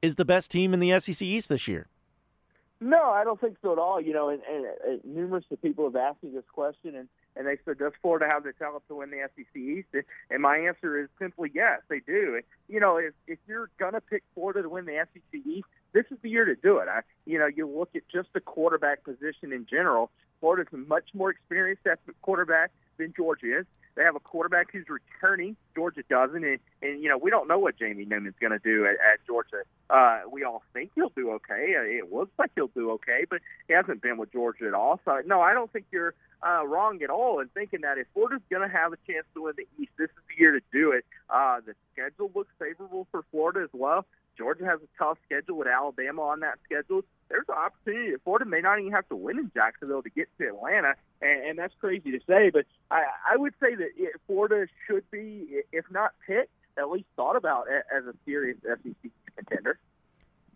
is 0.02 0.16
the 0.16 0.26
best 0.26 0.52
team 0.52 0.74
in 0.74 0.80
the 0.80 1.00
SEC 1.00 1.22
East 1.22 1.50
this 1.50 1.68
year? 1.68 1.88
No, 2.84 3.12
I 3.12 3.24
don't 3.24 3.40
think 3.40 3.56
so 3.62 3.72
at 3.72 3.80
all. 3.80 4.02
You 4.02 4.12
know, 4.12 4.28
and, 4.28 4.42
and, 4.44 4.66
and 4.86 5.06
numerous 5.06 5.46
of 5.50 5.62
people 5.62 5.86
have 5.86 5.96
asked 5.96 6.22
me 6.22 6.32
this 6.34 6.44
question, 6.52 6.96
and 6.96 7.08
and 7.36 7.48
they 7.48 7.58
said, 7.64 7.78
"Does 7.80 7.94
Florida 8.02 8.28
have 8.30 8.44
the 8.44 8.52
talent 8.52 8.84
to 8.90 8.96
win 8.96 9.10
the 9.10 9.26
SEC 9.36 9.56
East?" 9.56 9.88
And 10.30 10.42
my 10.42 10.58
answer 10.58 11.02
is 11.02 11.08
simply 11.18 11.50
yes, 11.54 11.80
they 11.88 12.02
do. 12.02 12.42
You 12.68 12.82
know, 12.82 12.98
if 12.98 13.14
if 13.26 13.40
you're 13.48 13.70
gonna 13.80 14.02
pick 14.02 14.24
Florida 14.34 14.64
to 14.64 14.70
win 14.70 14.86
the 14.86 15.08
SEC 15.14 15.42
East, 15.46 15.66
this 15.94 16.04
is 16.12 16.18
the 16.22 16.30
year 16.30 16.44
to 16.44 16.56
do 16.56 16.80
it. 16.80 16.90
I, 16.90 17.02
you 17.26 17.40
know, 17.40 17.48
you 17.48 17.70
look 17.70 17.92
at 17.96 18.02
just 18.12 18.28
the 18.34 18.42
quarterback 18.42 19.06
position 19.06 19.54
in 19.54 19.66
general. 19.66 20.12
Florida's 20.44 20.74
a 20.74 20.78
much 20.78 21.06
more 21.14 21.30
experienced 21.30 21.84
quarterback 22.22 22.72
than 22.98 23.14
Georgia 23.16 23.60
is. 23.60 23.66
They 23.96 24.04
have 24.04 24.18
a 24.18 24.20
quarterback 24.20 24.74
who's 24.74 24.88
returning. 24.90 25.56
Georgia 25.74 26.04
doesn't, 26.10 26.44
and, 26.44 26.60
and 26.82 27.02
you 27.02 27.08
know 27.08 27.18
we 27.18 27.30
don't 27.30 27.48
know 27.48 27.60
what 27.60 27.80
Jamie 27.80 28.04
Newman's 28.04 28.36
going 28.42 28.52
to 28.52 28.60
do 28.60 28.86
at, 28.86 28.96
at 28.96 29.26
Georgia. 29.26 29.64
Uh, 29.90 30.22
we 30.30 30.44
all 30.44 30.62
think 30.74 30.92
he'll 30.96 31.14
do 31.16 31.32
okay. 31.32 31.76
Uh, 31.78 31.84
it 31.84 32.12
looks 32.12 32.32
like 32.38 32.52
he'll 32.56 32.68
do 32.68 32.92
okay, 32.92 33.24
but 33.30 33.40
he 33.70 33.74
hasn't 33.74 34.02
been 34.02 34.18
with 34.18 34.34
Georgia 34.34 34.68
at 34.68 34.74
all. 34.74 35.00
So 35.06 35.22
no, 35.26 35.40
I 35.40 35.54
don't 35.54 35.72
think 35.72 35.86
you're 35.92 36.14
uh, 36.46 36.68
wrong 36.68 37.02
at 37.04 37.10
all 37.10 37.40
in 37.40 37.48
thinking 37.50 37.80
that 37.82 37.98
if 37.98 38.08
Florida's 38.14 38.42
going 38.50 38.68
to 38.68 38.76
have 38.76 38.92
a 38.92 38.98
chance 39.08 39.26
to 39.36 39.44
win 39.44 39.54
the 39.56 39.68
East, 39.82 39.92
this 39.98 40.10
is 40.10 40.24
the 40.28 40.44
year 40.44 40.52
to 40.52 40.62
do 40.74 40.92
it. 40.92 41.06
Uh, 41.30 41.62
the 41.66 41.74
schedule 41.94 42.30
looks 42.36 42.52
favorable 42.60 43.08
for 43.12 43.24
Florida 43.32 43.62
as 43.64 43.70
well. 43.72 44.06
Georgia 44.54 44.72
has 44.72 44.80
a 44.82 45.04
tough 45.04 45.18
schedule 45.26 45.58
with 45.58 45.68
Alabama 45.68 46.22
on 46.22 46.40
that 46.42 46.60
schedule. 46.64 47.02
There's 47.30 47.46
an 47.48 47.56
opportunity. 47.56 48.14
Florida 48.24 48.46
may 48.46 48.62
not 48.62 48.80
even 48.80 48.92
have 48.92 49.08
to 49.10 49.16
win 49.16 49.40
in 49.40 49.52
Jacksonville 49.54 50.04
to 50.04 50.10
get 50.10 50.28
to 50.40 50.48
Atlanta, 50.48 50.94
and, 51.22 51.46
and 51.46 51.60
that's 51.60 51.74
crazy 51.80 52.12
to 52.12 52.20
say. 52.28 52.50
But 52.52 52.66
I, 52.92 53.04
I 53.32 53.38
would 53.38 53.54
say 53.60 53.76
that 53.76 53.90
it, 53.98 54.14
Florida 54.28 54.68
should 54.88 55.10
be, 55.12 55.62
if 55.72 55.86
not 55.92 56.12
picked, 56.26 56.52
at 56.78 56.90
least 56.90 57.06
thought 57.16 57.36
about 57.36 57.66
as 57.68 58.06
a 58.06 58.14
serious 58.26 58.58
SEC 58.64 59.12
contender. 59.36 59.80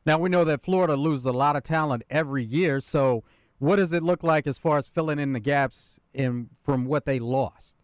Now 0.06 0.18
we 0.18 0.30
know 0.30 0.44
that 0.46 0.62
Florida 0.62 0.96
loses 0.96 1.26
a 1.26 1.32
lot 1.32 1.56
of 1.56 1.64
talent 1.64 2.04
every 2.10 2.44
year. 2.44 2.80
So, 2.80 3.24
what 3.60 3.78
does 3.78 3.92
it 3.92 4.04
look 4.04 4.24
like 4.24 4.46
as 4.46 4.58
far 4.58 4.78
as 4.78 4.88
filling 4.88 5.20
in 5.20 5.34
the 5.34 5.40
gaps 5.40 6.00
in 6.14 6.50
from 6.64 6.86
what 6.86 7.06
they 7.06 7.20
lost? 7.20 7.77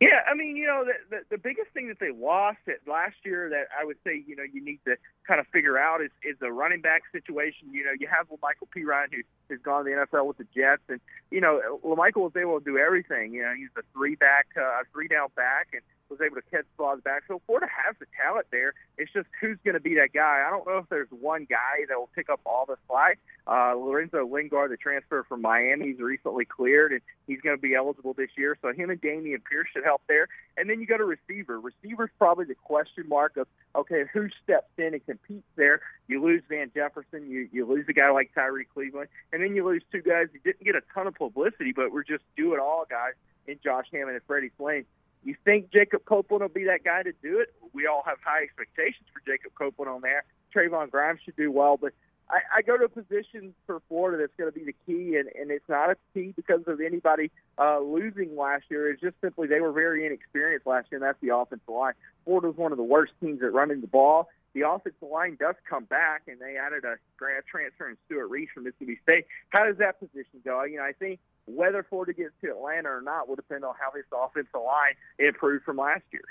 Yeah, 0.00 0.24
I 0.26 0.34
mean, 0.34 0.56
you 0.56 0.66
know, 0.66 0.82
the, 0.86 0.94
the 1.10 1.36
the 1.36 1.38
biggest 1.38 1.68
thing 1.74 1.88
that 1.88 2.00
they 2.00 2.10
lost 2.10 2.58
at 2.66 2.88
last 2.88 3.16
year 3.22 3.50
that 3.50 3.68
I 3.78 3.84
would 3.84 3.98
say, 4.02 4.24
you 4.26 4.34
know, 4.34 4.44
you 4.50 4.64
need 4.64 4.80
to 4.86 4.96
kind 5.28 5.38
of 5.38 5.46
figure 5.48 5.76
out 5.76 6.00
is 6.00 6.10
is 6.24 6.36
the 6.40 6.50
running 6.50 6.80
back 6.80 7.02
situation. 7.12 7.68
You 7.70 7.84
know, 7.84 7.92
you 7.98 8.08
have 8.08 8.26
Lamical 8.30 8.64
Perine 8.74 9.12
who 9.12 9.20
has 9.50 9.60
gone 9.60 9.84
to 9.84 9.90
the 9.90 9.96
NFL 10.06 10.26
with 10.26 10.38
the 10.38 10.46
Jets, 10.56 10.80
and 10.88 11.00
you 11.30 11.42
know, 11.42 11.78
Lamical 11.84 12.22
was 12.22 12.32
able 12.34 12.58
to 12.58 12.64
do 12.64 12.78
everything. 12.78 13.34
You 13.34 13.42
know, 13.42 13.52
he's 13.54 13.68
a 13.76 13.82
three 13.92 14.14
back, 14.14 14.46
uh, 14.56 14.84
three 14.90 15.06
down 15.06 15.28
back, 15.36 15.68
and 15.74 15.82
was 16.10 16.20
able 16.20 16.36
to 16.36 16.42
catch 16.50 16.66
balls 16.76 17.00
back. 17.02 17.22
So 17.28 17.40
Florida 17.46 17.68
has 17.86 17.94
the 17.98 18.06
talent 18.20 18.46
there. 18.50 18.74
It's 18.98 19.12
just 19.12 19.28
who's 19.40 19.58
going 19.64 19.74
to 19.74 19.80
be 19.80 19.94
that 19.94 20.12
guy. 20.12 20.44
I 20.46 20.50
don't 20.50 20.66
know 20.66 20.78
if 20.78 20.88
there's 20.88 21.08
one 21.10 21.46
guy 21.48 21.86
that 21.88 21.98
will 21.98 22.10
pick 22.14 22.28
up 22.28 22.40
all 22.44 22.66
the 22.66 22.76
slack. 22.88 23.18
Uh, 23.46 23.74
Lorenzo 23.74 24.26
Lingard, 24.26 24.70
the 24.70 24.76
transfer 24.76 25.24
from 25.28 25.42
Miami, 25.42 25.88
he's 25.88 25.98
recently 25.98 26.44
cleared, 26.44 26.92
and 26.92 27.00
he's 27.26 27.40
going 27.40 27.56
to 27.56 27.60
be 27.60 27.74
eligible 27.74 28.12
this 28.12 28.30
year. 28.36 28.56
So 28.60 28.72
him 28.72 28.90
and 28.90 29.00
Dameon 29.00 29.42
Pierce 29.44 29.68
should 29.72 29.84
help 29.84 30.02
there. 30.08 30.28
And 30.56 30.68
then 30.68 30.80
you 30.80 30.86
go 30.86 30.98
to 30.98 31.04
receiver. 31.04 31.58
Receiver's 31.58 32.10
probably 32.18 32.44
the 32.44 32.54
question 32.54 33.08
mark 33.08 33.36
of 33.36 33.46
okay, 33.74 34.04
who 34.12 34.28
steps 34.42 34.70
in 34.78 34.94
and 34.94 35.04
competes 35.04 35.46
there? 35.56 35.80
You 36.08 36.22
lose 36.22 36.42
Van 36.48 36.70
Jefferson, 36.74 37.30
you 37.30 37.48
you 37.52 37.66
lose 37.66 37.86
a 37.88 37.92
guy 37.92 38.10
like 38.10 38.32
Tyrie 38.34 38.66
Cleveland, 38.72 39.08
and 39.32 39.42
then 39.42 39.54
you 39.54 39.64
lose 39.66 39.82
two 39.92 40.02
guys 40.02 40.26
who 40.32 40.38
didn't 40.40 40.64
get 40.64 40.74
a 40.74 40.82
ton 40.92 41.06
of 41.06 41.14
publicity, 41.14 41.72
but 41.72 41.92
were 41.92 42.04
just 42.04 42.24
do 42.36 42.52
it 42.54 42.60
all 42.60 42.84
guys 42.88 43.14
in 43.46 43.58
Josh 43.62 43.86
Hammond 43.92 44.16
and 44.16 44.24
Freddie 44.26 44.50
Swain. 44.56 44.84
You 45.22 45.36
think 45.44 45.70
Jacob 45.72 46.04
Copeland 46.04 46.42
will 46.42 46.48
be 46.48 46.64
that 46.64 46.82
guy 46.84 47.02
to 47.02 47.12
do 47.22 47.40
it? 47.40 47.52
We 47.72 47.86
all 47.86 48.02
have 48.06 48.18
high 48.24 48.42
expectations 48.42 49.06
for 49.12 49.20
Jacob 49.30 49.52
Copeland 49.54 49.90
on 49.90 50.00
there. 50.00 50.24
Trevon 50.54 50.90
Grimes 50.90 51.20
should 51.24 51.36
do 51.36 51.52
well, 51.52 51.76
but 51.76 51.92
I, 52.30 52.58
I 52.58 52.62
go 52.62 52.76
to 52.76 52.84
a 52.84 52.88
position 52.88 53.54
for 53.66 53.82
Florida 53.88 54.18
that's 54.18 54.32
going 54.38 54.50
to 54.50 54.58
be 54.58 54.64
the 54.64 54.74
key, 54.86 55.16
and, 55.16 55.28
and 55.38 55.50
it's 55.50 55.68
not 55.68 55.90
a 55.90 55.96
key 56.14 56.32
because 56.34 56.62
of 56.66 56.80
anybody 56.80 57.30
uh, 57.58 57.80
losing 57.80 58.36
last 58.36 58.64
year. 58.70 58.90
It's 58.90 59.00
just 59.00 59.16
simply 59.20 59.48
they 59.48 59.60
were 59.60 59.72
very 59.72 60.06
inexperienced 60.06 60.66
last 60.66 60.88
year, 60.90 61.00
and 61.00 61.06
that's 61.06 61.20
the 61.20 61.34
offensive 61.34 61.68
line. 61.68 61.94
Florida's 62.24 62.56
one 62.56 62.72
of 62.72 62.78
the 62.78 62.84
worst 62.84 63.12
teams 63.20 63.42
at 63.42 63.52
running 63.52 63.80
the 63.80 63.86
ball. 63.86 64.28
The 64.52 64.62
offensive 64.68 65.08
line 65.10 65.36
does 65.38 65.54
come 65.68 65.84
back, 65.84 66.22
and 66.26 66.40
they 66.40 66.56
added 66.56 66.84
a 66.84 66.96
grad 67.16 67.44
transfer 67.50 67.88
in 67.88 67.96
Stewart 68.06 68.30
Reese 68.30 68.48
from 68.52 68.64
Mississippi 68.64 68.98
State. 69.02 69.26
How 69.50 69.64
does 69.64 69.76
that 69.78 70.00
position 70.00 70.40
go? 70.44 70.64
You 70.64 70.78
know, 70.78 70.84
I 70.84 70.92
think 70.92 71.20
whether 71.56 71.82
Florida 71.82 72.12
gets 72.12 72.32
to 72.42 72.50
Atlanta 72.50 72.88
or 72.88 73.02
not 73.02 73.28
will 73.28 73.36
depend 73.36 73.64
on 73.64 73.74
how 73.78 73.90
this 73.90 74.04
offensive 74.12 74.50
line 74.54 74.94
improved 75.18 75.64
from 75.64 75.76
last 75.76 76.02
year. 76.12 76.22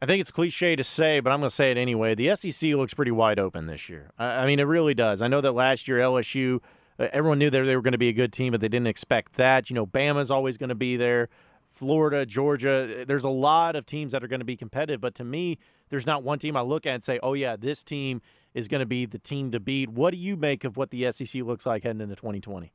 I 0.00 0.06
think 0.06 0.20
it's 0.20 0.30
cliche 0.30 0.76
to 0.76 0.84
say, 0.84 1.20
but 1.20 1.32
I'm 1.32 1.40
going 1.40 1.48
to 1.48 1.54
say 1.54 1.72
it 1.72 1.76
anyway. 1.76 2.14
The 2.14 2.34
SEC 2.36 2.70
looks 2.74 2.94
pretty 2.94 3.10
wide 3.10 3.38
open 3.38 3.66
this 3.66 3.88
year. 3.88 4.10
I, 4.18 4.46
mean, 4.46 4.60
it 4.60 4.64
really 4.64 4.94
does. 4.94 5.22
I 5.22 5.28
know 5.28 5.40
that 5.40 5.52
last 5.52 5.88
year 5.88 5.98
LSU, 5.98 6.60
uh, 7.00 7.08
everyone 7.12 7.38
knew 7.38 7.50
that 7.50 7.64
they 7.64 7.74
were 7.74 7.82
going 7.82 7.92
to 7.92 7.98
be 7.98 8.08
a 8.08 8.12
good 8.12 8.32
team, 8.32 8.52
but 8.52 8.60
they 8.60 8.68
didn't 8.68 8.86
expect 8.86 9.34
that. 9.34 9.70
You 9.70 9.74
know, 9.74 9.86
Bama's 9.86 10.30
always 10.30 10.56
going 10.56 10.68
to 10.68 10.76
be 10.76 10.96
there. 10.96 11.28
Florida, 11.72 12.26
Georgia. 12.26 13.04
There's 13.06 13.24
a 13.24 13.28
lot 13.28 13.76
of 13.76 13.86
teams 13.86 14.12
that 14.12 14.22
are 14.22 14.28
going 14.28 14.40
to 14.40 14.46
be 14.46 14.56
competitive, 14.56 15.00
but 15.00 15.14
to 15.16 15.24
me, 15.24 15.58
there's 15.90 16.06
not 16.06 16.22
one 16.22 16.38
team 16.38 16.56
I 16.56 16.60
look 16.62 16.86
at 16.86 16.94
and 16.94 17.04
say, 17.04 17.20
"Oh 17.22 17.34
yeah, 17.34 17.56
this 17.56 17.84
team 17.84 18.20
is 18.52 18.66
going 18.66 18.80
to 18.80 18.86
be 18.86 19.06
the 19.06 19.18
team 19.18 19.52
to 19.52 19.60
beat." 19.60 19.88
What 19.88 20.10
do 20.10 20.16
you 20.16 20.36
make 20.36 20.64
of 20.64 20.76
what 20.76 20.90
the 20.90 21.10
SEC 21.12 21.42
looks 21.42 21.66
like 21.66 21.84
heading 21.84 22.00
into 22.00 22.16
2020? 22.16 22.72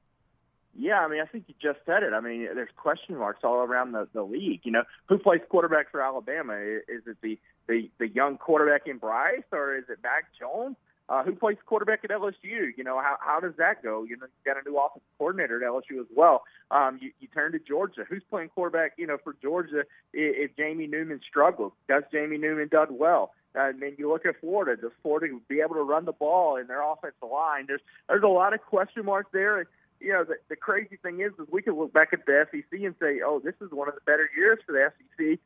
Yeah, 0.76 1.00
I 1.00 1.08
mean, 1.08 1.22
I 1.22 1.26
think 1.26 1.46
you 1.48 1.54
just 1.62 1.86
said 1.86 2.02
it. 2.02 2.14
I 2.14 2.20
mean, 2.20 2.48
there's 2.56 2.70
question 2.76 3.16
marks 3.18 3.42
all 3.44 3.58
around 3.58 3.92
the, 3.92 4.08
the 4.14 4.24
league. 4.24 4.62
You 4.64 4.72
know, 4.72 4.84
who 5.08 5.20
plays 5.20 5.42
quarterback 5.48 5.92
for 5.92 6.02
Alabama? 6.02 6.54
Is 6.54 7.04
it 7.06 7.18
the, 7.22 7.38
the 7.68 7.92
the 8.00 8.08
young 8.08 8.38
quarterback 8.38 8.88
in 8.88 8.98
Bryce, 8.98 9.44
or 9.52 9.76
is 9.76 9.84
it 9.90 10.00
Mac 10.02 10.26
Jones? 10.40 10.76
Uh, 11.10 11.22
who 11.24 11.36
plays 11.36 11.58
quarterback 11.66 12.00
at 12.04 12.10
LSU? 12.10 12.72
You 12.76 12.84
know, 12.84 13.00
how 13.00 13.18
how 13.20 13.40
does 13.40 13.54
that 13.58 13.84
go? 13.84 14.04
You 14.04 14.18
know, 14.18 14.26
you 14.26 14.54
got 14.54 14.60
a 14.60 14.68
new 14.68 14.78
offensive 14.80 15.08
coordinator 15.20 15.64
at 15.64 15.70
LSU 15.70 16.00
as 16.00 16.08
well. 16.16 16.44
Um, 16.72 16.98
you, 17.00 17.12
you 17.20 17.28
turn 17.28 17.52
to 17.52 17.60
Georgia. 17.60 18.04
Who's 18.10 18.24
playing 18.30 18.50
quarterback? 18.50 18.94
You 18.98 19.06
know, 19.06 19.18
for 19.24 19.36
Georgia, 19.42 19.82
if, 20.14 20.52
if 20.52 20.58
Jamie 20.58 20.88
Newman 20.88 21.20
struggles, 21.28 21.74
does 21.88 22.04
Jamie 22.12 22.38
Newman 22.40 22.70
done 22.70 22.98
well? 22.98 23.34
Uh, 23.56 23.70
and 23.70 23.82
then 23.82 23.96
you 24.00 24.10
look 24.10 24.26
at 24.26 24.40
Florida. 24.40 24.82
Does 24.82 24.92
Florida 25.04 25.38
be 25.48 25.62
able 25.62 25.76
to 25.76 25.84
run 25.84 26.06
the 26.06 26.14
ball 26.14 26.56
in 26.56 26.66
their 26.66 26.82
offensive 26.82 27.30
line? 27.32 27.66
There's 27.68 27.82
there's 28.08 28.24
a 28.24 28.28
lot 28.28 28.54
of 28.54 28.62
question 28.62 29.06
marks 29.06 29.30
there 29.32 29.68
you 30.04 30.12
know, 30.12 30.24
the, 30.24 30.36
the 30.50 30.56
crazy 30.56 30.98
thing 31.02 31.22
is, 31.22 31.32
is 31.40 31.48
we 31.52 31.62
can 31.62 31.78
look 31.78 31.94
back 31.94 32.14
at 32.14 32.26
the 32.26 32.46
SEC 32.52 32.80
and 32.82 32.96
say, 33.00 33.22
oh, 33.26 33.40
this 33.40 33.56
is 33.62 33.72
one 33.72 33.88
of 33.88 33.96
the 33.96 34.02
better 34.02 34.30
years 34.36 34.60
for 34.66 34.74
the 34.74 34.92
SEC 34.98 35.40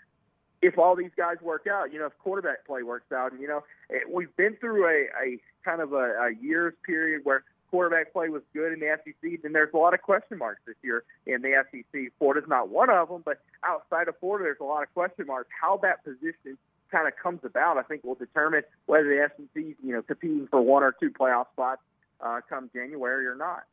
if 0.62 0.78
all 0.78 0.96
these 0.96 1.12
guys 1.16 1.38
work 1.42 1.68
out. 1.68 1.94
You 1.94 2.00
know, 2.00 2.08
if 2.08 2.18
quarterback 2.20 2.66
play 2.66 2.84
works 2.84 3.12
out, 3.12 3.32
and 3.32 3.42
you 3.42 3.48
know, 3.48 3.64
it, 3.90 4.12
we've 4.12 4.36
been 4.36 4.56
through 4.56 4.86
a, 4.86 5.06
a 5.24 5.40
kind 5.64 5.82
of 5.82 5.94
a, 5.94 6.14
a 6.20 6.36
years 6.42 6.74
period 6.86 7.22
where 7.24 7.44
quarterback 7.70 8.14
play 8.14 8.30
was 8.30 8.42
good 8.54 8.74
in 8.74 8.80
the 8.80 8.98
SEC. 9.04 9.42
Then 9.44 9.54
there's 9.54 9.74
a 9.74 9.78
lot 9.78 9.94
of 9.94 10.02
question 10.02 10.38
marks 10.38 10.62
this 10.66 10.76
year 10.84 11.04
in 11.26 11.42
the 11.42 11.64
SEC. 11.72 12.12
Florida's 12.18 12.50
not 12.50 12.70
one 12.70 12.90
of 12.90 13.10
them, 13.10 13.22
but 13.26 13.40
outside 13.64 14.08
of 14.08 14.18
Florida, 14.20 14.46
there's 14.46 14.58
a 14.62 14.64
lot 14.64 14.84
of 14.84 14.94
question 14.94 15.28
marks. 15.28 15.50
How 15.62 15.78
that 15.84 16.04
position 16.04 16.58
kind 16.92 17.08
of 17.08 17.14
comes 17.22 17.42
about, 17.44 17.78
I 17.78 17.84
think, 17.84 18.04
will 18.04 18.16
determine 18.16 18.64
whether 18.86 19.04
the 19.04 19.30
SEC, 19.36 19.64
you 19.84 19.94
know, 19.94 20.02
competing 20.02 20.48
for 20.48 20.62
one 20.62 20.84
or 20.84 20.96
two 20.98 21.12
playoff 21.12 21.48
spots 21.52 21.82
uh, 22.22 22.40
come 22.50 22.70
January 22.74 23.28
or 23.28 23.36
not. 23.36 23.64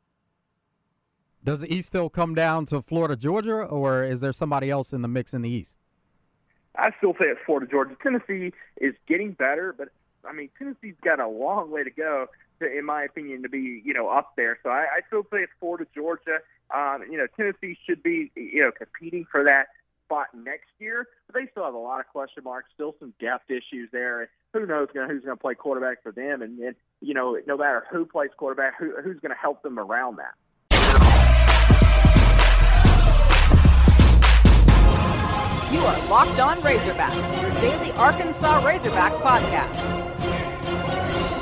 Does 1.45 1.61
the 1.61 1.73
East 1.73 1.89
still 1.89 2.09
come 2.09 2.35
down 2.35 2.65
to 2.67 2.81
Florida, 2.81 3.17
Georgia, 3.17 3.65
or 3.65 4.03
is 4.03 4.23
there 4.23 4.33
somebody 4.33 4.71
else 4.71 4.95
in 4.95 5.03
the 5.03 5.09
mix 5.09 5.35
in 5.35 5.43
the 5.43 5.51
East? 5.51 5.79
I 6.77 6.91
still 6.97 7.13
say 7.13 7.27
it's 7.27 7.41
Florida, 7.45 7.71
Georgia. 7.71 7.97
Tennessee 8.03 8.53
is 8.81 8.95
getting 9.07 9.33
better, 9.33 9.75
but 9.77 9.89
I 10.27 10.33
mean 10.33 10.49
Tennessee's 10.59 10.97
got 11.05 11.21
a 11.21 11.29
long 11.29 11.71
way 11.71 11.85
to 11.85 11.91
go, 11.91 12.27
to, 12.61 12.79
in 12.79 12.87
my 12.87 13.03
opinion, 13.03 13.43
to 13.43 13.49
be 13.49 13.83
you 13.85 13.93
know 13.93 14.09
up 14.09 14.33
there. 14.37 14.59
So 14.63 14.71
I, 14.71 14.87
I 14.97 15.01
still 15.07 15.23
say 15.25 15.41
it's 15.41 15.53
Florida, 15.61 15.87
Georgia. 15.95 16.39
Um, 16.75 17.05
you 17.11 17.19
know 17.19 17.27
Tennessee 17.37 17.79
should 17.87 18.03
be 18.03 18.33
you 18.35 18.63
know 18.63 18.73
competing 18.73 19.27
for 19.31 19.45
that 19.45 19.67
spot 20.07 20.29
next 20.35 20.71
year, 20.79 21.09
but 21.27 21.35
they 21.35 21.47
still 21.51 21.65
have 21.65 21.75
a 21.75 21.79
lot 21.79 22.01
of 22.01 22.07
question 22.09 22.43
marks, 22.45 22.71
still 22.75 22.95
some 22.99 23.13
depth 23.21 23.51
issues 23.51 23.91
there. 23.93 24.31
Who 24.53 24.67
knows 24.67 24.89
who's 24.93 25.25
going 25.25 25.37
to 25.37 25.37
play 25.37 25.55
quarterback 25.55 26.03
for 26.03 26.13
them? 26.13 26.43
And, 26.43 26.59
and 26.59 26.77
you 27.01 27.15
know, 27.15 27.39
no 27.47 27.57
matter 27.57 27.85
who 27.91 28.07
plays 28.07 28.31
quarterback, 28.37 28.79
who, 28.79 28.93
who's 29.03 29.19
going 29.21 29.31
to 29.31 29.41
help 29.41 29.63
them 29.63 29.79
around 29.79 30.17
that. 30.17 30.35
You 35.75 35.81
are 35.81 36.09
Locked 36.09 36.39
On 36.39 36.57
Razorbacks, 36.59 37.43
your 37.43 37.51
daily 37.61 37.91
Arkansas 37.95 38.63
Razorbacks 38.63 39.21
podcast. 39.21 39.75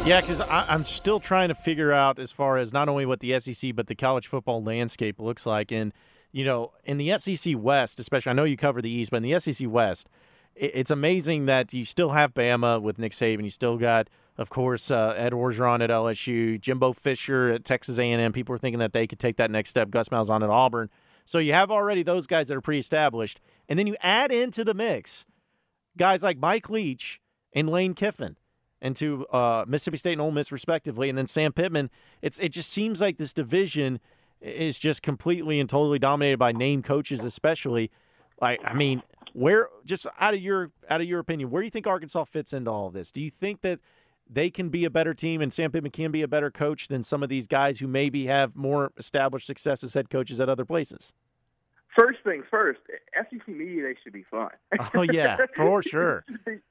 Yeah, 0.06 0.22
because 0.22 0.40
I'm 0.40 0.86
still 0.86 1.20
trying 1.20 1.50
to 1.50 1.54
figure 1.54 1.92
out 1.92 2.18
as 2.18 2.32
far 2.32 2.56
as 2.56 2.72
not 2.72 2.88
only 2.88 3.04
what 3.04 3.20
the 3.20 3.38
SEC 3.38 3.76
but 3.76 3.88
the 3.88 3.94
college 3.94 4.26
football 4.26 4.62
landscape 4.62 5.20
looks 5.20 5.44
like, 5.44 5.70
and 5.70 5.92
you 6.32 6.46
know, 6.46 6.72
in 6.82 6.96
the 6.96 7.18
SEC 7.18 7.56
West, 7.58 8.00
especially, 8.00 8.30
I 8.30 8.32
know 8.32 8.44
you 8.44 8.56
cover 8.56 8.80
the 8.80 8.88
East, 8.88 9.10
but 9.10 9.18
in 9.18 9.30
the 9.30 9.38
SEC 9.38 9.68
West, 9.68 10.08
it's 10.56 10.90
amazing 10.90 11.44
that 11.44 11.74
you 11.74 11.84
still 11.84 12.12
have 12.12 12.32
Bama 12.32 12.80
with 12.80 12.98
Nick 12.98 13.12
Saban. 13.12 13.44
You 13.44 13.50
still 13.50 13.76
got, 13.76 14.08
of 14.38 14.48
course, 14.48 14.90
uh, 14.90 15.12
Ed 15.14 15.34
Orgeron 15.34 15.84
at 15.84 15.90
LSU, 15.90 16.58
Jimbo 16.58 16.94
Fisher 16.94 17.50
at 17.50 17.66
Texas 17.66 17.98
A&M. 17.98 18.32
People 18.32 18.54
are 18.54 18.58
thinking 18.58 18.78
that 18.78 18.94
they 18.94 19.06
could 19.06 19.18
take 19.18 19.36
that 19.36 19.50
next 19.50 19.68
step. 19.68 19.90
Gus 19.90 20.08
Malzahn 20.08 20.42
at 20.42 20.48
Auburn. 20.48 20.88
So 21.24 21.38
you 21.38 21.52
have 21.52 21.70
already 21.70 22.02
those 22.02 22.26
guys 22.26 22.48
that 22.48 22.56
are 22.56 22.62
pre-established, 22.62 23.40
and 23.68 23.78
then 23.78 23.86
you 23.86 23.96
add 24.00 24.32
into 24.32 24.64
the 24.64 24.74
mix 24.74 25.24
guys 25.96 26.22
like 26.22 26.38
Mike 26.38 26.70
Leach 26.70 27.20
and 27.52 27.68
Lane 27.68 27.94
Kiffin, 27.94 28.36
and 28.80 28.96
to 28.96 29.26
uh, 29.28 29.64
Mississippi 29.66 29.96
State 29.96 30.12
and 30.12 30.20
Ole 30.20 30.30
Miss 30.30 30.50
respectively, 30.50 31.08
and 31.08 31.16
then 31.16 31.26
Sam 31.26 31.52
Pittman. 31.52 31.90
It's 32.20 32.38
it 32.38 32.50
just 32.50 32.70
seems 32.70 33.00
like 33.00 33.18
this 33.18 33.32
division 33.32 34.00
is 34.40 34.78
just 34.78 35.02
completely 35.02 35.60
and 35.60 35.68
totally 35.68 35.98
dominated 35.98 36.38
by 36.38 36.52
name 36.52 36.82
coaches, 36.82 37.24
especially. 37.24 37.90
Like 38.40 38.60
I 38.64 38.74
mean, 38.74 39.02
where 39.34 39.68
just 39.84 40.06
out 40.18 40.34
of 40.34 40.40
your 40.40 40.72
out 40.88 41.00
of 41.00 41.06
your 41.06 41.20
opinion, 41.20 41.50
where 41.50 41.62
do 41.62 41.66
you 41.66 41.70
think 41.70 41.86
Arkansas 41.86 42.24
fits 42.24 42.52
into 42.52 42.70
all 42.70 42.88
of 42.88 42.92
this? 42.92 43.12
Do 43.12 43.22
you 43.22 43.30
think 43.30 43.60
that 43.60 43.78
they 44.28 44.50
can 44.50 44.68
be 44.68 44.84
a 44.84 44.90
better 44.90 45.14
team 45.14 45.40
and 45.42 45.52
Sam 45.52 45.70
Pittman 45.70 45.92
can 45.92 46.10
be 46.10 46.22
a 46.22 46.28
better 46.28 46.50
coach 46.50 46.88
than 46.88 47.02
some 47.02 47.22
of 47.22 47.28
these 47.28 47.46
guys 47.46 47.80
who 47.80 47.86
maybe 47.86 48.26
have 48.26 48.56
more 48.56 48.92
established 48.96 49.46
success 49.46 49.84
as 49.84 49.94
head 49.94 50.10
coaches 50.10 50.40
at 50.40 50.48
other 50.48 50.64
places? 50.64 51.12
First 51.96 52.20
things 52.24 52.44
first, 52.50 52.80
SEC 53.14 53.46
Media 53.48 53.82
Days 53.82 53.96
should 54.02 54.14
be 54.14 54.24
fun. 54.30 54.48
Oh 54.94 55.02
yeah, 55.02 55.36
for 55.54 55.82
sure. 55.82 56.24
it, 56.46 56.62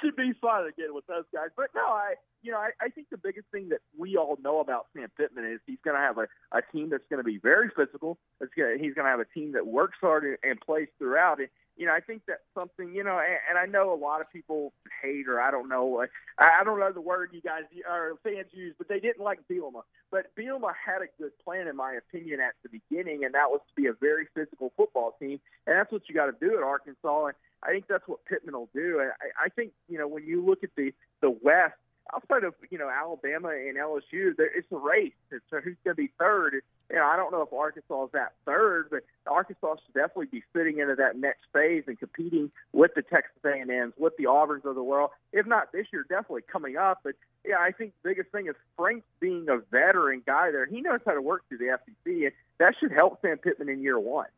should 0.00 0.14
be, 0.14 0.28
it 0.28 0.36
fun 0.40 0.66
again 0.68 0.94
with 0.94 1.06
those 1.06 1.24
guys. 1.34 1.48
But 1.56 1.66
no, 1.74 1.82
I 1.82 2.14
you 2.42 2.52
know 2.52 2.58
I, 2.58 2.70
I 2.80 2.88
think 2.90 3.08
the 3.10 3.16
biggest 3.16 3.46
thing 3.50 3.70
that 3.70 3.80
we 3.98 4.16
all 4.16 4.38
know 4.40 4.60
about 4.60 4.86
Sam 4.94 5.08
Pittman 5.16 5.50
is 5.50 5.60
he's 5.66 5.78
going 5.84 5.96
to 5.96 6.00
have 6.00 6.18
a, 6.18 6.28
a 6.56 6.62
team 6.72 6.90
that's 6.90 7.02
going 7.10 7.18
to 7.18 7.24
be 7.24 7.38
very 7.38 7.70
physical. 7.76 8.18
It's 8.40 8.52
gonna, 8.56 8.76
he's 8.78 8.94
going 8.94 9.04
to 9.04 9.10
have 9.10 9.20
a 9.20 9.24
team 9.24 9.52
that 9.52 9.66
works 9.66 9.98
hard 10.00 10.24
and, 10.24 10.36
and 10.44 10.60
plays 10.60 10.88
throughout. 10.96 11.40
And 11.40 11.48
you 11.76 11.86
know, 11.86 11.92
I 11.92 12.00
think 12.00 12.22
that's 12.26 12.42
something, 12.54 12.94
you 12.94 13.02
know, 13.02 13.18
and, 13.18 13.38
and 13.48 13.58
I 13.58 13.66
know 13.66 13.92
a 13.92 13.96
lot 13.96 14.20
of 14.20 14.30
people 14.32 14.72
hate 15.02 15.28
or 15.28 15.40
I 15.40 15.50
don't 15.50 15.68
know, 15.68 16.04
I 16.38 16.64
don't 16.64 16.78
know 16.78 16.92
the 16.92 17.00
word 17.00 17.30
you 17.32 17.40
guys 17.40 17.62
or 17.88 18.14
fans 18.22 18.48
use, 18.52 18.74
but 18.78 18.88
they 18.88 19.00
didn't 19.00 19.24
like 19.24 19.40
Bielema. 19.50 19.82
But 20.10 20.34
Bielema 20.36 20.72
had 20.74 21.00
a 21.02 21.06
good 21.20 21.32
plan, 21.42 21.68
in 21.68 21.76
my 21.76 21.94
opinion, 21.94 22.40
at 22.40 22.54
the 22.62 22.68
beginning, 22.68 23.24
and 23.24 23.34
that 23.34 23.50
was 23.50 23.60
to 23.68 23.74
be 23.80 23.88
a 23.88 23.94
very 23.94 24.26
physical 24.34 24.72
football 24.76 25.14
team, 25.18 25.40
and 25.66 25.76
that's 25.76 25.90
what 25.90 26.02
you 26.08 26.14
got 26.14 26.26
to 26.26 26.36
do 26.38 26.56
at 26.56 26.62
Arkansas. 26.62 27.26
And 27.26 27.34
I 27.62 27.70
think 27.70 27.86
that's 27.88 28.06
what 28.06 28.24
Pittman 28.26 28.54
will 28.54 28.68
do. 28.74 29.00
And 29.00 29.10
I, 29.10 29.46
I 29.46 29.48
think, 29.48 29.72
you 29.88 29.98
know, 29.98 30.08
when 30.08 30.26
you 30.26 30.44
look 30.44 30.62
at 30.64 30.70
the 30.76 30.92
the 31.22 31.30
West, 31.30 31.74
outside 32.14 32.44
of 32.44 32.54
you 32.70 32.78
know 32.78 32.88
Alabama 32.88 33.48
and 33.48 33.76
LSU, 33.76 34.36
there, 34.36 34.50
it's 34.54 34.70
a 34.70 34.76
race. 34.76 35.12
So 35.30 35.60
who's 35.60 35.76
going 35.84 35.94
to 35.96 36.02
be 36.02 36.10
third. 36.18 36.62
You 36.90 36.96
know, 36.96 37.06
I 37.06 37.16
don't 37.16 37.32
know 37.32 37.42
if 37.42 37.52
Arkansas 37.52 38.04
is 38.04 38.10
that 38.12 38.34
third, 38.44 38.88
but 38.90 39.04
Arkansas 39.26 39.76
should 39.84 39.94
definitely 39.94 40.26
be 40.26 40.42
fitting 40.52 40.78
into 40.78 40.94
that 40.96 41.16
next 41.16 41.40
phase 41.52 41.84
and 41.86 41.98
competing 41.98 42.50
with 42.72 42.90
the 42.94 43.00
Texas 43.00 43.38
A&Ms, 43.44 43.92
with 43.96 44.14
the 44.18 44.24
Auburns 44.24 44.66
of 44.66 44.74
the 44.74 44.82
world. 44.82 45.10
If 45.32 45.46
not 45.46 45.72
this 45.72 45.86
year, 45.90 46.04
definitely 46.06 46.42
coming 46.42 46.76
up. 46.76 47.00
But 47.02 47.14
yeah, 47.46 47.56
I 47.58 47.72
think 47.72 47.94
the 48.02 48.10
biggest 48.10 48.30
thing 48.30 48.46
is 48.46 48.54
Frank 48.76 49.04
being 49.20 49.46
a 49.48 49.58
veteran 49.70 50.22
guy 50.26 50.50
there. 50.50 50.66
He 50.66 50.82
knows 50.82 51.00
how 51.06 51.14
to 51.14 51.22
work 51.22 51.44
through 51.48 51.58
the 51.58 51.78
SEC, 51.84 52.12
and 52.12 52.32
that 52.58 52.74
should 52.78 52.92
help 52.92 53.22
Sam 53.22 53.38
Pittman 53.38 53.70
in 53.70 53.80
year 53.80 53.98
one. 53.98 54.28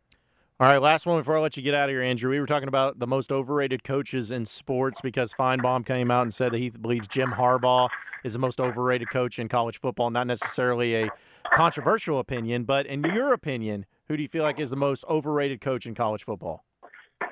All 0.61 0.69
right, 0.69 0.81
last 0.81 1.05
one 1.05 1.19
before 1.19 1.37
I 1.37 1.41
let 1.41 1.57
you 1.57 1.65
get 1.65 1.75
out 1.75 1.89
of 1.89 1.93
here, 1.93 2.01
Andrew. 2.01 2.31
We 2.31 2.39
were 2.39 2.47
talking 2.47 2.69
about 2.69 3.01
the 3.01 3.09
most 3.09 3.33
overrated 3.33 3.83
coaches 3.83 4.31
in 4.31 4.47
sports 4.47 5.01
because 5.01 5.35
Finebaum 5.35 5.85
came 5.85 6.13
out 6.13 6.23
and 6.23 6.33
said 6.33 6.53
that 6.53 6.59
he 6.59 6.71
believes 6.71 7.09
Jim 7.09 7.33
Harbaugh 7.33 7.89
is 8.23 8.35
the 8.35 8.39
most 8.39 8.61
overrated 8.61 9.11
coach 9.11 9.41
in 9.41 9.49
college 9.49 9.81
football. 9.81 10.11
Not 10.11 10.29
necessarily 10.29 10.95
a 10.95 11.11
controversial 11.57 12.21
opinion, 12.21 12.63
but 12.63 12.87
in 12.87 13.03
your 13.03 13.33
opinion, 13.33 13.85
who 14.07 14.17
do 14.17 14.23
you 14.23 14.29
feel 14.29 14.45
like 14.45 14.61
is 14.61 14.71
the 14.71 14.77
most 14.77 15.05
overrated 15.11 15.61
coach 15.61 15.87
in 15.87 15.95
college 15.97 16.23
football? 16.23 16.63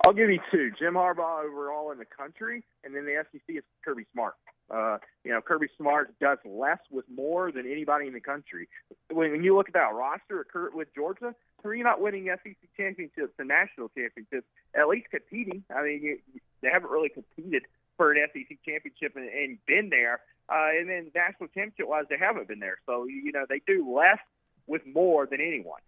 I'll 0.05 0.13
give 0.13 0.29
you 0.29 0.41
two: 0.51 0.73
Jim 0.77 0.95
Harbaugh 0.95 1.45
overall 1.45 1.93
in 1.93 1.99
the 1.99 2.05
country, 2.05 2.65
and 2.83 2.93
then 2.93 3.05
the 3.05 3.25
SEC 3.31 3.43
is 3.57 3.63
Kirby 3.85 4.05
Smart. 4.13 4.35
Uh, 4.69 4.99
you 5.23 5.31
know, 5.31 5.41
Kirby 5.41 5.69
Smart 5.77 6.19
does 6.19 6.39
less 6.45 6.79
with 6.91 7.05
more 7.15 7.53
than 7.53 7.71
anybody 7.71 8.09
in 8.09 8.15
the 8.15 8.21
country. 8.21 8.69
When, 9.13 9.45
you 9.45 9.55
look 9.55 9.69
at 9.69 9.75
that 9.75 9.93
roster 9.95 10.45
with 10.75 10.89
Georgia, 10.95 11.35
three 11.63 11.83
not 11.83 12.01
winning 12.01 12.29
SEC 12.43 12.57
championships 12.77 13.35
and 13.39 13.49
national 13.49 13.89
championships, 13.91 14.47
at 14.75 14.89
least 14.89 15.09
competing. 15.11 15.65
I 15.75 15.83
mean, 15.83 16.03
you, 16.03 16.19
they 16.63 16.69
haven't 16.73 16.91
really 16.91 17.09
competed 17.09 17.63
for 17.97 18.13
an 18.13 18.27
SEC 18.33 18.59
championship 18.65 19.17
and, 19.17 19.29
and 19.29 19.59
been 19.67 19.91
there. 19.91 20.21
Uh, 20.49 20.71
and 20.79 20.89
then 20.89 21.11
national 21.15 21.49
championship 21.49 21.89
wise, 21.89 22.05
they 22.11 22.19
haven't 22.19 22.49
been 22.49 22.61
there. 22.61 22.79
So 22.87 23.07
you 23.07 23.33
know, 23.33 23.47
they 23.49 23.61
do 23.67 23.95
less 23.95 24.19
with 24.67 24.83
more 24.87 25.27
than 25.27 25.41
anyone. 25.41 25.81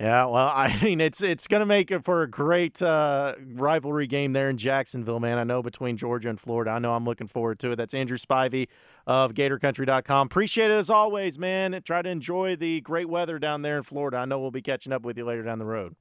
Yeah, 0.00 0.24
well, 0.26 0.48
I 0.54 0.78
mean, 0.82 1.00
it's 1.00 1.22
it's 1.22 1.46
going 1.46 1.60
to 1.60 1.66
make 1.66 1.90
it 1.90 2.04
for 2.04 2.22
a 2.22 2.30
great 2.30 2.82
uh, 2.82 3.34
rivalry 3.54 4.06
game 4.06 4.32
there 4.32 4.50
in 4.50 4.56
Jacksonville, 4.56 5.20
man. 5.20 5.38
I 5.38 5.44
know 5.44 5.62
between 5.62 5.96
Georgia 5.96 6.28
and 6.28 6.40
Florida. 6.40 6.72
I 6.72 6.78
know 6.78 6.94
I'm 6.94 7.04
looking 7.04 7.28
forward 7.28 7.58
to 7.60 7.72
it. 7.72 7.76
That's 7.76 7.94
Andrew 7.94 8.18
Spivey 8.18 8.68
of 9.06 9.32
GatorCountry.com. 9.34 10.26
Appreciate 10.26 10.70
it 10.70 10.74
as 10.74 10.90
always, 10.90 11.38
man. 11.38 11.80
Try 11.84 12.02
to 12.02 12.10
enjoy 12.10 12.56
the 12.56 12.80
great 12.80 13.08
weather 13.08 13.38
down 13.38 13.62
there 13.62 13.76
in 13.76 13.82
Florida. 13.84 14.18
I 14.18 14.24
know 14.24 14.40
we'll 14.40 14.50
be 14.50 14.62
catching 14.62 14.92
up 14.92 15.02
with 15.02 15.16
you 15.16 15.24
later 15.24 15.42
down 15.42 15.58
the 15.58 15.66
road. 15.66 15.94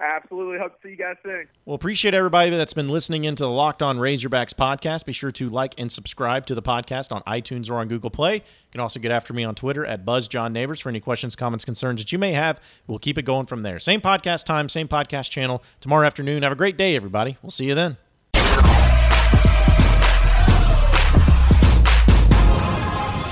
Absolutely. 0.00 0.58
Hope 0.58 0.80
to 0.80 0.86
see 0.86 0.90
you 0.90 0.96
guys 0.96 1.16
soon. 1.24 1.48
Well, 1.64 1.74
appreciate 1.74 2.14
everybody 2.14 2.50
that's 2.50 2.72
been 2.72 2.88
listening 2.88 3.24
into 3.24 3.42
the 3.42 3.50
Locked 3.50 3.82
On 3.82 3.98
Razorbacks 3.98 4.54
podcast. 4.54 5.04
Be 5.04 5.12
sure 5.12 5.32
to 5.32 5.48
like 5.48 5.74
and 5.78 5.90
subscribe 5.90 6.46
to 6.46 6.54
the 6.54 6.62
podcast 6.62 7.10
on 7.10 7.22
iTunes 7.22 7.68
or 7.70 7.76
on 7.76 7.88
Google 7.88 8.10
Play. 8.10 8.36
You 8.36 8.72
can 8.72 8.80
also 8.80 9.00
get 9.00 9.10
after 9.10 9.32
me 9.32 9.42
on 9.44 9.54
Twitter 9.54 9.84
at 9.84 10.04
BuzzJohnNeighbors 10.04 10.80
for 10.82 10.88
any 10.88 11.00
questions, 11.00 11.34
comments, 11.34 11.64
concerns 11.64 12.00
that 12.00 12.12
you 12.12 12.18
may 12.18 12.32
have. 12.32 12.60
We'll 12.86 13.00
keep 13.00 13.18
it 13.18 13.22
going 13.22 13.46
from 13.46 13.62
there. 13.62 13.78
Same 13.78 14.00
podcast 14.00 14.44
time, 14.44 14.68
same 14.68 14.86
podcast 14.88 15.30
channel 15.30 15.62
tomorrow 15.80 16.06
afternoon. 16.06 16.42
Have 16.44 16.52
a 16.52 16.56
great 16.56 16.76
day, 16.76 16.94
everybody. 16.94 17.36
We'll 17.42 17.50
see 17.50 17.66
you 17.66 17.74
then. 17.74 17.96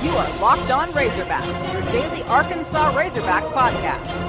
You 0.02 0.12
are 0.12 0.40
Locked 0.40 0.70
On 0.70 0.88
Razorbacks, 0.92 1.73
your 1.73 1.82
daily 1.92 2.23
Arkansas 2.25 2.92
Razorbacks 2.92 3.52
podcast 3.52 4.25